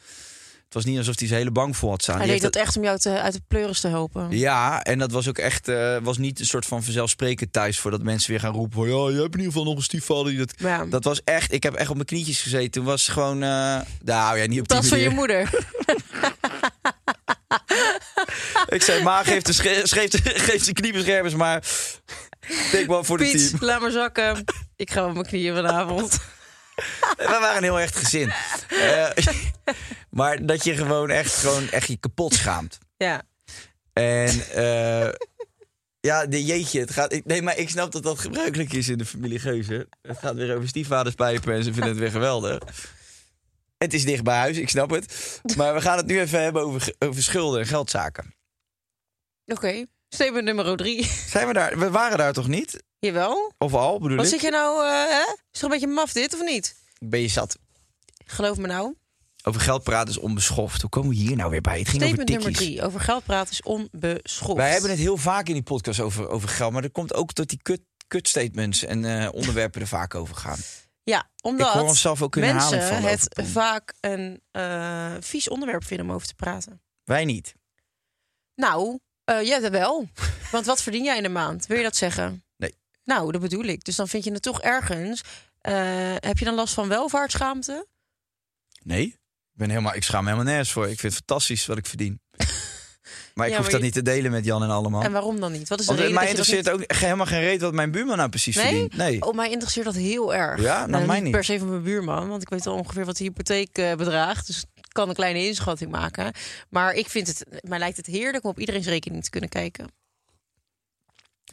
[0.64, 2.18] Het was niet alsof hij zijn hele bank vol had staan.
[2.18, 4.38] Hij deed dat echt om jou te, uit de pleuris te helpen.
[4.38, 8.02] ja, en dat was ook echt, eh, was niet een soort van vanzelfsprekend thuis voordat
[8.02, 10.38] mensen weer gaan roepen van, ja, je hebt in ieder geval nog een stiefvader die
[10.38, 10.54] dat.
[10.56, 12.70] Ja, Dat was echt, ik heb echt op mijn knietjes gezeten.
[12.70, 15.48] Toen was gewoon, eh, nou ja, niet op die tas van je moeder.
[18.68, 21.64] Ik zei, ma, geef de, de, geef de kniebeschermers maar.
[22.72, 23.64] Denk wel voor de Piet, team.
[23.64, 24.44] laat maar zakken.
[24.76, 26.18] Ik ga op mijn knieën vanavond.
[27.16, 28.32] We waren een heel echt gezin.
[28.68, 29.08] Eh,
[30.10, 32.78] maar dat je gewoon echt, gewoon echt je kapot schaamt.
[32.96, 33.22] Ja.
[33.92, 35.08] En eh,
[36.00, 37.20] ja, de, jeetje, het gaat.
[37.24, 39.88] Nee, maar ik snap dat dat gebruikelijk is in de familie Geuze.
[40.02, 42.58] Het gaat weer over stiefvaders pijpen en ze vinden het weer geweldig.
[43.78, 45.40] Het is dicht bij huis, ik snap het.
[45.56, 48.34] Maar we gaan het nu even hebben over, over schulden en geldzaken.
[49.46, 49.86] Oké.
[50.08, 51.04] Statement nummer drie.
[51.04, 51.78] Zijn we daar?
[51.78, 52.82] We waren daar toch niet?
[52.98, 53.52] Jawel.
[53.58, 54.32] Of al, bedoel Wat ik?
[54.32, 55.32] zit je nou, eh, hè?
[55.52, 56.74] Is toch een beetje maf dit, of niet?
[57.00, 57.58] Ben je zat?
[58.24, 58.94] Geloof me nou.
[59.42, 60.80] Over geld praten is onbeschoft.
[60.80, 61.78] Hoe komen we hier nou weer bij?
[61.78, 62.76] Het ging Statement over nummer tikkies.
[62.76, 62.86] drie.
[62.86, 64.56] Over geld praten is onbeschoft.
[64.56, 66.72] Wij hebben het heel vaak in die podcast over, over geld.
[66.72, 70.58] Maar dat komt ook dat die kut, kutstatements en eh, onderwerpen er vaak over gaan.
[71.02, 75.14] Ja, omdat Ik hoor onszelf ook in mensen herhaling vallen over het vaak een eh,
[75.20, 76.82] vies onderwerp vinden om over te praten.
[77.04, 77.54] Wij niet.
[78.54, 80.08] Nou, eh jij dat wel.
[80.50, 81.66] Want wat verdien jij in de maand?
[81.66, 82.44] Wil je dat zeggen?
[83.06, 83.84] Nou, dat bedoel ik.
[83.84, 85.20] Dus dan vind je het toch ergens.
[85.60, 85.74] eh,
[86.14, 87.86] heb je dan last van welvaartsschaamte?
[88.82, 89.04] Nee.
[89.06, 89.16] Ik,
[89.52, 90.88] ben helemaal, ik schaam me helemaal nergens voor.
[90.88, 92.20] Ik vind het fantastisch wat ik verdien.
[93.34, 95.02] Maar ik Ja, hoef maar dat je- niet te delen met Jan en allemaal.
[95.02, 95.68] En waarom dan niet?
[95.68, 98.16] Wat is de Want reden mij interesseert ook ge- helemaal geen reet wat mijn buurman
[98.16, 98.64] nou precies Nee?
[98.66, 98.96] verdient.
[98.96, 99.12] Nee.
[99.12, 99.22] niet...
[99.22, 100.60] Oh, mij interesseert dat heel erg.
[100.62, 100.86] Ja?
[100.86, 101.32] Nou, mij niet niet.
[101.32, 104.46] per se van mijn buurman, want ik weet al ongeveer wat de hypotheek eh, bedraagt.
[104.46, 106.32] Dus ik kan een kleine inschatting maken.
[106.70, 109.86] Maar ik vind het, mij lijkt het heerlijk om op iedereen's rekening te kunnen kijken.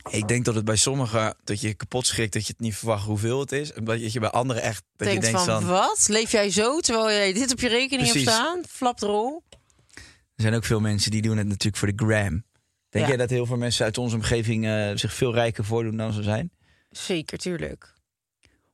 [0.10, 3.06] Ik denk dat het bij sommigen dat je kapot schrikt dat je het niet verwacht
[3.06, 3.74] hoeveel het is.
[3.74, 6.06] En dat je bij anderen echt dat Denkt je denkt van, wat?
[6.10, 8.26] Leef jij zo terwijl jij dit op je rekening Precies.
[8.26, 8.64] hebt staan?
[8.70, 9.44] Flaprol.
[10.36, 12.44] Er zijn ook veel mensen die doen het natuurlijk voor de gram.
[12.90, 13.08] Denk Ja.
[13.08, 16.24] jij dat heel veel mensen uit onze omgeving eh, zich veel rijker voordoen dan ze
[16.24, 16.52] zijn?
[16.90, 17.94] Zeker, tuurlijk.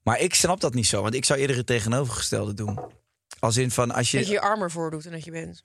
[0.03, 2.79] Maar ik snap dat niet zo, want ik zou eerder het tegenovergestelde doen.
[3.39, 4.31] Als in van als Dat je je.
[4.33, 5.63] je armer voordoet en dat je bent.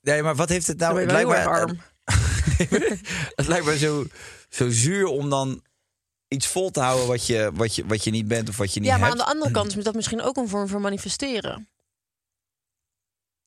[0.00, 1.00] Nee, maar wat heeft het Dan nou?
[1.00, 1.80] je het lijkt me, arm.
[3.36, 4.04] het lijkt me zo,
[4.54, 5.62] Zo zuur om dan
[6.28, 8.80] iets vol te houden wat je, wat je, wat je niet bent of wat je
[8.80, 9.20] niet Ja, maar hebt.
[9.20, 11.68] aan de andere kant is dat misschien ook een vorm van manifesteren.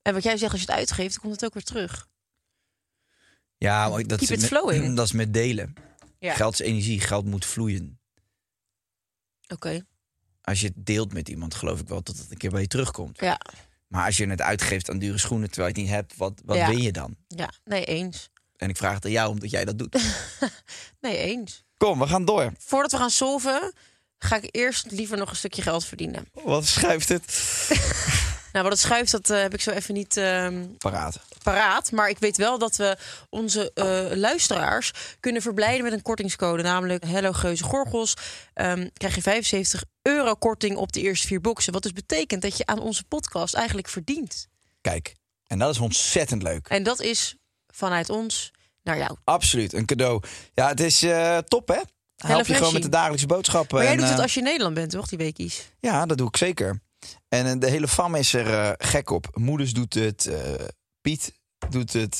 [0.01, 2.07] En wat jij zegt, als je het uitgeeft, dan komt het ook weer terug.
[3.57, 4.95] Ja, maar dat Keep is it met, flowing.
[4.95, 5.73] Dat is met delen.
[6.19, 6.33] Ja.
[6.33, 7.99] Geld is energie, geld moet vloeien.
[9.47, 9.85] Oké.
[10.41, 12.67] Als je het deelt met iemand, geloof ik wel dat het een keer bij je
[12.67, 13.19] terugkomt.
[13.19, 13.39] Ja.
[13.87, 16.57] Maar als je het uitgeeft aan dure schoenen terwijl je het niet hebt, wat, wat
[16.57, 16.67] Ja.
[16.69, 17.15] win je dan?
[17.27, 18.29] Ja, nee, eens.
[18.57, 19.97] En ik vraag het aan jou omdat jij dat doet.
[20.99, 21.63] Nee, eens.
[21.77, 22.51] Kom, we gaan door.
[22.59, 23.73] Voordat we gaan solven,
[24.17, 26.27] ga ik eerst liever nog een stukje geld verdienen.
[26.33, 27.25] Wat schuift het?
[28.57, 31.19] Nou, wat het schuift, dat eh, heb ik zo even niet ehm, Paraat.
[31.43, 31.91] paraat.
[31.91, 32.97] Maar ik weet wel dat we
[33.29, 36.63] onze eh, luisteraars kunnen verblijden met een kortingscode.
[36.63, 38.13] Namelijk Hello Geuze Gorgels.
[38.53, 41.73] Ehm, krijg je 75 euro korting op de eerste vier boxen.
[41.73, 44.47] Wat dus betekent dat je aan onze podcast eigenlijk verdient.
[44.81, 45.15] Kijk,
[45.47, 46.67] en dat is ontzettend leuk.
[46.67, 47.35] En dat is
[47.77, 48.51] vanuit ons
[48.83, 49.17] naar jou.
[49.23, 50.21] Absoluut, een cadeau.
[50.53, 51.79] Ja, het is eh, top, hè?
[52.15, 53.75] Help je gewoon met de dagelijkse boodschappen.
[53.75, 55.07] Maar jij En, doet het eh, als je in Nederland bent, toch?
[55.07, 55.71] Die weekies.
[55.79, 56.81] Ja, dat doe ik zeker.
[57.27, 59.27] En eh, de hele fam is er gek op.
[59.33, 60.29] Moeders doet het,
[61.01, 61.33] Piet
[61.69, 62.19] doet het,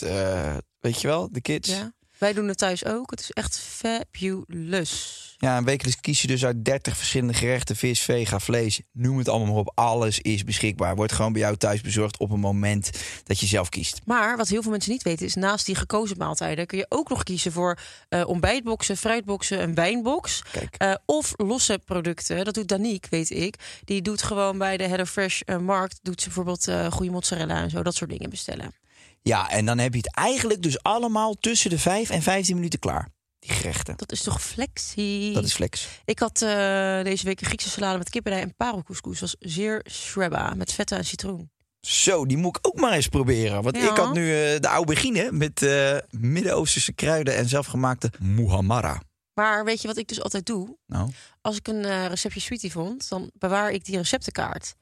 [0.80, 1.70] weet je wel, de kids.
[1.70, 1.94] Ja.
[2.18, 3.12] Wij doen het thuis ook.
[3.12, 5.26] Het is echt fabulous.
[5.40, 7.76] Ja, en wekelijks kies je dus uit 30 verschillende gerechten.
[7.76, 9.72] Vis, vega, vlees, noem het allemaal maar op.
[9.76, 10.96] Alles is beschikbaar.
[10.96, 12.92] Wordt gewoon bij jou thuis bezorgd op een moment
[13.24, 14.02] dat je zelf kiest.
[14.06, 17.10] Maar wat heel veel mensen niet weten is, naast die gekozen maaltijden kun je ook
[17.10, 17.78] nog kiezen voor
[18.10, 20.44] eh, ontbijtboxen, fruitboxen, een wijnbox.
[20.78, 22.46] Eh, of losse producten.
[22.46, 23.56] Dat doet Danique, weet ik.
[23.84, 27.70] Die doet gewoon bij de HelloFresh eh, markt, doet ze bijvoorbeeld eh goede mozzarella en
[27.70, 28.74] zo, dat soort dingen bestellen.
[29.28, 32.80] Ja, en dan heb je het eigenlijk dus allemaal tussen de 5 en 15 minuten
[32.80, 33.10] klaar.
[33.40, 33.98] Die gerechten.
[33.98, 35.34] Dat is toch flexie?
[35.34, 35.88] Dat is flex.
[36.06, 36.50] Ik had eh,
[37.04, 39.20] deze week een Griekse salade met kippenij en parelcouscous.
[39.20, 41.52] Was zeer shreba met feta en citroen.
[41.82, 43.64] Zo, die moet ik ook maar eens proberen.
[43.64, 43.90] Want Ja.
[43.92, 49.02] ik had nu eh, de aubergine met eh, Midden-Oosterse kruiden en zelfgemaakte muhammara.
[49.34, 50.78] Maar weet je wat ik dus altijd doe?
[50.88, 51.10] Nou,
[51.42, 54.76] Als ik een receptje sweetie vond, dan bewaar ik die receptenkaart.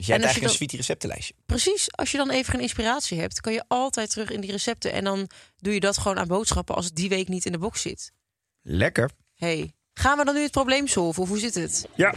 [0.00, 1.34] Dus jij hebt eigenlijk een sweetie receptenlijstje.
[1.46, 4.92] Precies, als je dan even geen inspiratie hebt, kan je altijd terug in die recepten.
[4.92, 7.58] En dan doe je dat gewoon aan boodschappen als het die week niet in de
[7.58, 8.12] box zit.
[8.62, 9.10] Lekker.
[9.34, 11.88] hey, gaan we dan nu het probleem solven of hoe zit het?
[11.94, 12.14] Ja.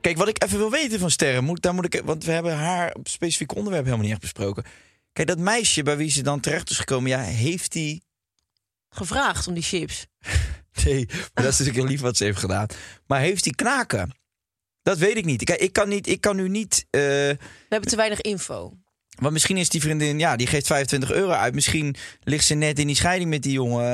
[0.00, 2.56] Kijk, wat ik even wil weten van Sterren, moet, daar moet ik, want we hebben
[2.56, 4.64] haar specifieke onderwerp helemaal niet echt besproken.
[5.12, 8.02] Kijk, dat meisje bij wie ze dan terecht is gekomen, ja, heeft die.
[8.88, 10.06] Gevraagd om die chips.
[10.84, 12.66] Nee, maar dat is natuurlijk heel lief wat ze heeft gedaan.
[13.06, 14.21] Maar heeft die knaken?
[14.82, 15.44] Dat weet ik niet.
[15.44, 16.86] Kijk, ik kan, niet, ik kan nu niet.
[16.90, 17.36] eh, We
[17.68, 18.72] hebben te weinig info.
[19.20, 21.54] want misschien is die vriendin, ja, die geeft 25 euro uit.
[21.54, 23.84] Misschien ligt ze net in die scheiding met die jongen.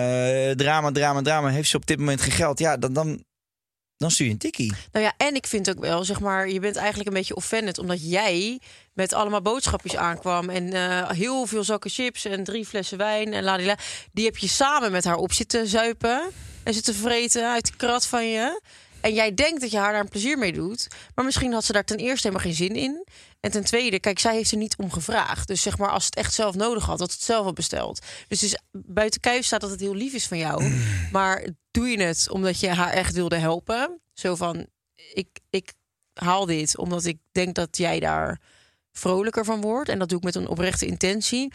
[0.48, 1.48] Eh, drama, drama, drama.
[1.48, 2.58] Heeft ze op dit moment geen geld?
[2.58, 3.24] Ja, dan, dan,
[3.96, 4.72] dan stuur je een tikkie.
[4.92, 7.78] Nou ja, en ik vind ook wel, zeg maar, je bent eigenlijk een beetje offended
[7.78, 8.60] omdat jij
[8.92, 13.42] met allemaal boodschapjes aankwam en eh, heel veel zakken chips en drie flessen wijn en
[13.42, 13.76] ladila.
[14.12, 16.22] Die heb je samen met haar op zitten zuipen
[16.62, 18.60] en zitten vreten uit de krat van je.
[19.08, 20.88] En jij denkt dat je haar daar een plezier mee doet.
[21.14, 23.06] Maar misschien had ze daar ten eerste helemaal geen zin in.
[23.40, 25.48] En ten tweede, kijk, zij heeft er niet om gevraagd.
[25.48, 28.00] Dus zeg maar, als het echt zelf nodig had, had het zelf al besteld.
[28.28, 30.72] Dus is, buiten kijf staat dat het heel lief is van jou.
[31.12, 34.00] Maar doe je het omdat je haar echt wilde helpen?
[34.12, 34.66] Zo van,
[35.14, 35.72] ik, ik
[36.14, 38.40] haal dit omdat ik denk dat jij daar
[38.92, 39.88] vrolijker van wordt.
[39.88, 41.52] En dat doe ik met een oprechte intentie.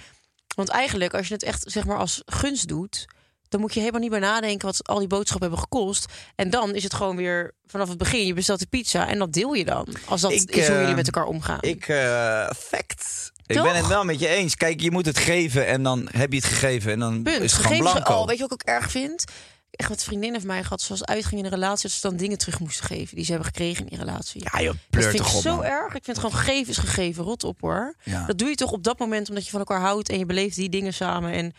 [0.55, 3.05] Want eigenlijk, als je het echt zeg maar als gunst doet,
[3.53, 6.05] dan moet je helemaal niet bij nadenken wat al die boodschappen hebben gekost.
[6.35, 8.25] En dan is het gewoon weer vanaf het begin.
[8.25, 9.87] Je bestelt de pizza en dat deel je dan.
[10.05, 11.57] Als dat Ik, is hoe jullie met elkaar omgaan.
[11.61, 13.31] Ik, eh fact.
[13.45, 14.55] Ik ben het wel met je eens.
[14.55, 17.41] Kijk, je moet het geven en dan heb je het gegeven en dan Punt.
[17.43, 18.21] is het gewoon Gegeven ze- blanco.
[18.21, 19.23] Oh, weet je wat ik ook erg vind?
[19.71, 22.37] Echt wat vriendinnen van mij gehad, zoals uitging in een relatie, dat ze dan dingen
[22.37, 24.41] terug moesten geven die ze hebben gekregen in die relatie.
[24.51, 25.65] Ja, joh, dat vind ik op, zo man.
[25.65, 25.93] erg.
[25.95, 27.23] Ik vind gewoon geven is gegeven.
[27.23, 27.95] Rot op hoor.
[28.03, 28.25] Ja.
[28.25, 30.55] Dat doe je toch op dat moment omdat je van elkaar houdt en je beleeft
[30.55, 31.31] die dingen samen.
[31.31, 31.53] En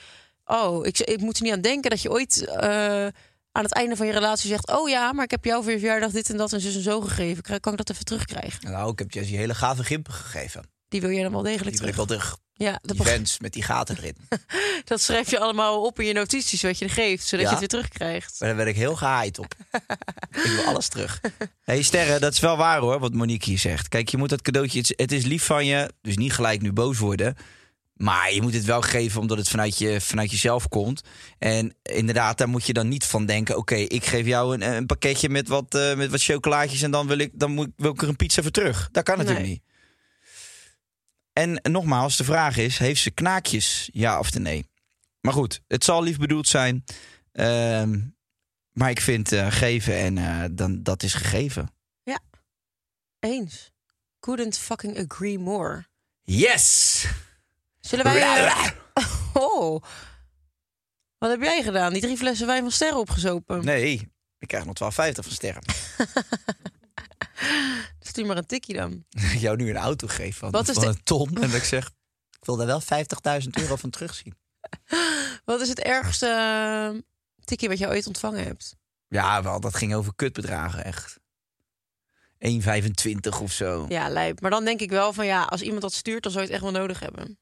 [0.45, 3.07] oh, ik, ik moet er niet aan denken dat je ooit eh,
[3.53, 5.79] aan het einde van je relatie zegt: Oh ja, maar ik heb jou voor je
[5.79, 7.43] verjaardag dit en dat en zus en zo gegeven.
[7.61, 8.71] Kan ik dat even terugkrijgen?
[8.71, 10.63] Nou, ik heb Jessie hele gave gimpen gegeven.
[10.89, 12.09] Die wil jij dan wel degelijk Die wil ik terug.
[12.09, 12.39] wel terug.
[12.57, 14.17] Ja, dat, Die beg- fans met die gaten erin.
[14.85, 17.53] dat schrijf je allemaal op in je notities wat je geeft, zodat Ja?
[17.53, 18.37] je het weer terugkrijgt.
[18.41, 19.55] Maar daar werd ik heel gehaaid op.
[20.45, 21.21] ik wil alles terug.
[21.65, 23.89] hey, Sterren, dat is wel waar hoor, wat Monique hier zegt.
[23.89, 26.99] Kijk, je moet dat cadeautje, het is lief van je, dus niet gelijk nu boos
[26.99, 27.37] worden.
[27.95, 31.03] Maar je moet het wel geven omdat het vanuit, je, vanuit jezelf komt.
[31.39, 33.57] En inderdaad, daar moet je dan niet van denken...
[33.57, 36.83] oké, ik geef jou een, een pakketje met wat, eh, met wat chocolaatjes...
[36.83, 38.89] en dan wil ik, dan moet, wil ik er een pizza voor terug.
[38.93, 39.53] Dat kan natuurlijk Nee.
[39.53, 39.63] niet.
[41.33, 44.67] En nogmaals, de vraag is, heeft ze knaakjes, ja of nee?
[45.21, 46.85] Maar goed, het zal lief bedoeld zijn.
[47.33, 48.01] Ehm,
[48.73, 51.73] maar ik vind eh, geven en eh, dan, dat is gegeven.
[53.25, 53.73] Eens.
[54.21, 55.87] Couldn't fucking agree more.
[56.23, 57.07] Yes!
[57.87, 58.47] Zullen wij...
[58.47, 58.71] eh,
[59.35, 59.83] Oh.
[61.19, 61.93] Wat heb jij gedaan?
[61.93, 63.65] Die drie flessen wijn van sterren opgezopen?
[63.65, 65.63] Nee, ik krijg nog 12,50 van sterren.
[68.01, 69.05] Stuur maar een tikkie dan.
[69.11, 71.29] ik jou nu een auto geef van, Wat is van de- een ton.
[71.29, 71.87] En dat ik zeg,
[72.31, 72.83] ik wil daar wel
[73.43, 74.37] 50.000 euro van terugzien.
[75.45, 77.01] Wat is het ergste eh,
[77.45, 78.77] tikkie wat je ooit ontvangen hebt?
[79.09, 81.19] Ja, wel, dat ging over kutbedragen, echt.
[82.49, 83.87] 1,25 of zo.
[83.89, 84.41] Ja, lijp.
[84.41, 86.63] Maar dan denk ik wel van ja, als iemand dat stuurt, dan zou je het
[86.63, 87.39] echt wel nodig hebben.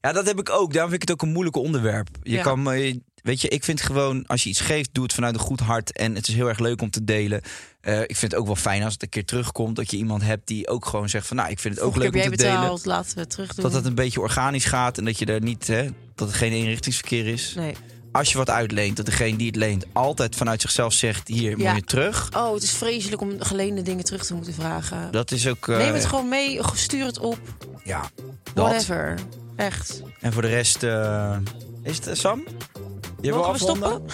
[0.00, 0.72] Ja, dat heb ik ook.
[0.72, 2.08] Daarom vind ik het ook een moeilijk onderwerp.
[2.22, 2.42] Je Ja.
[2.42, 5.40] kan, eh, weet je, ik vind gewoon, als je iets geeft, doe het vanuit een
[5.40, 5.92] goed hart.
[5.92, 7.40] En het is heel erg leuk om te delen.
[7.80, 10.22] Eh, ik vind het ook wel fijn als het een keer terugkomt, dat je iemand
[10.22, 12.36] hebt die ook gewoon zegt van, nou, ik vind het ook leuk om te jij
[12.36, 12.60] delen.
[12.60, 13.64] betaald, laten we terug doen.
[13.64, 16.52] Dat het een beetje organisch gaat en dat je er niet, hè, dat het geen
[16.52, 17.52] eenrichtingsverkeer is.
[17.56, 17.74] Nee.
[18.12, 21.70] Als je wat uitleent, dat degene die het leent altijd vanuit zichzelf zegt, hier, Ja.
[21.72, 22.28] moet je terug.
[22.36, 25.10] Oh, het is vreselijk om geleende dingen terug te moeten vragen.
[25.10, 27.38] Dat is ook, eh, Neem het gewoon mee, stuur het op.
[27.84, 28.10] ja,
[28.54, 28.64] dat.
[28.68, 29.14] Whatever.
[29.60, 30.02] Echt.
[30.20, 31.36] En voor de rest, eh,
[31.82, 32.44] is het eh, Sam?
[33.20, 34.02] Je wil Mogen we stoppen?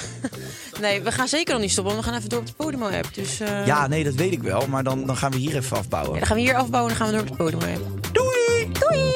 [0.80, 3.14] Nee, we gaan zeker nog niet stoppen, want we gaan even door op de Podimo-app.
[3.14, 4.66] Dus eh, Ja, nee, dat weet ik wel.
[4.66, 6.12] Maar dan, dan gaan we hier even afbouwen.
[6.12, 8.14] ja, dan gaan we hier afbouwen en dan gaan we door op de Podimo-app.
[8.14, 8.72] Doei!
[8.72, 9.14] Doei!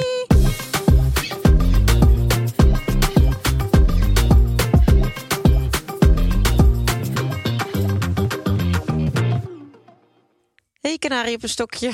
[10.81, 11.93] Hey, kanarie op een stokje.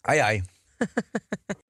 [0.00, 0.42] Ai ai.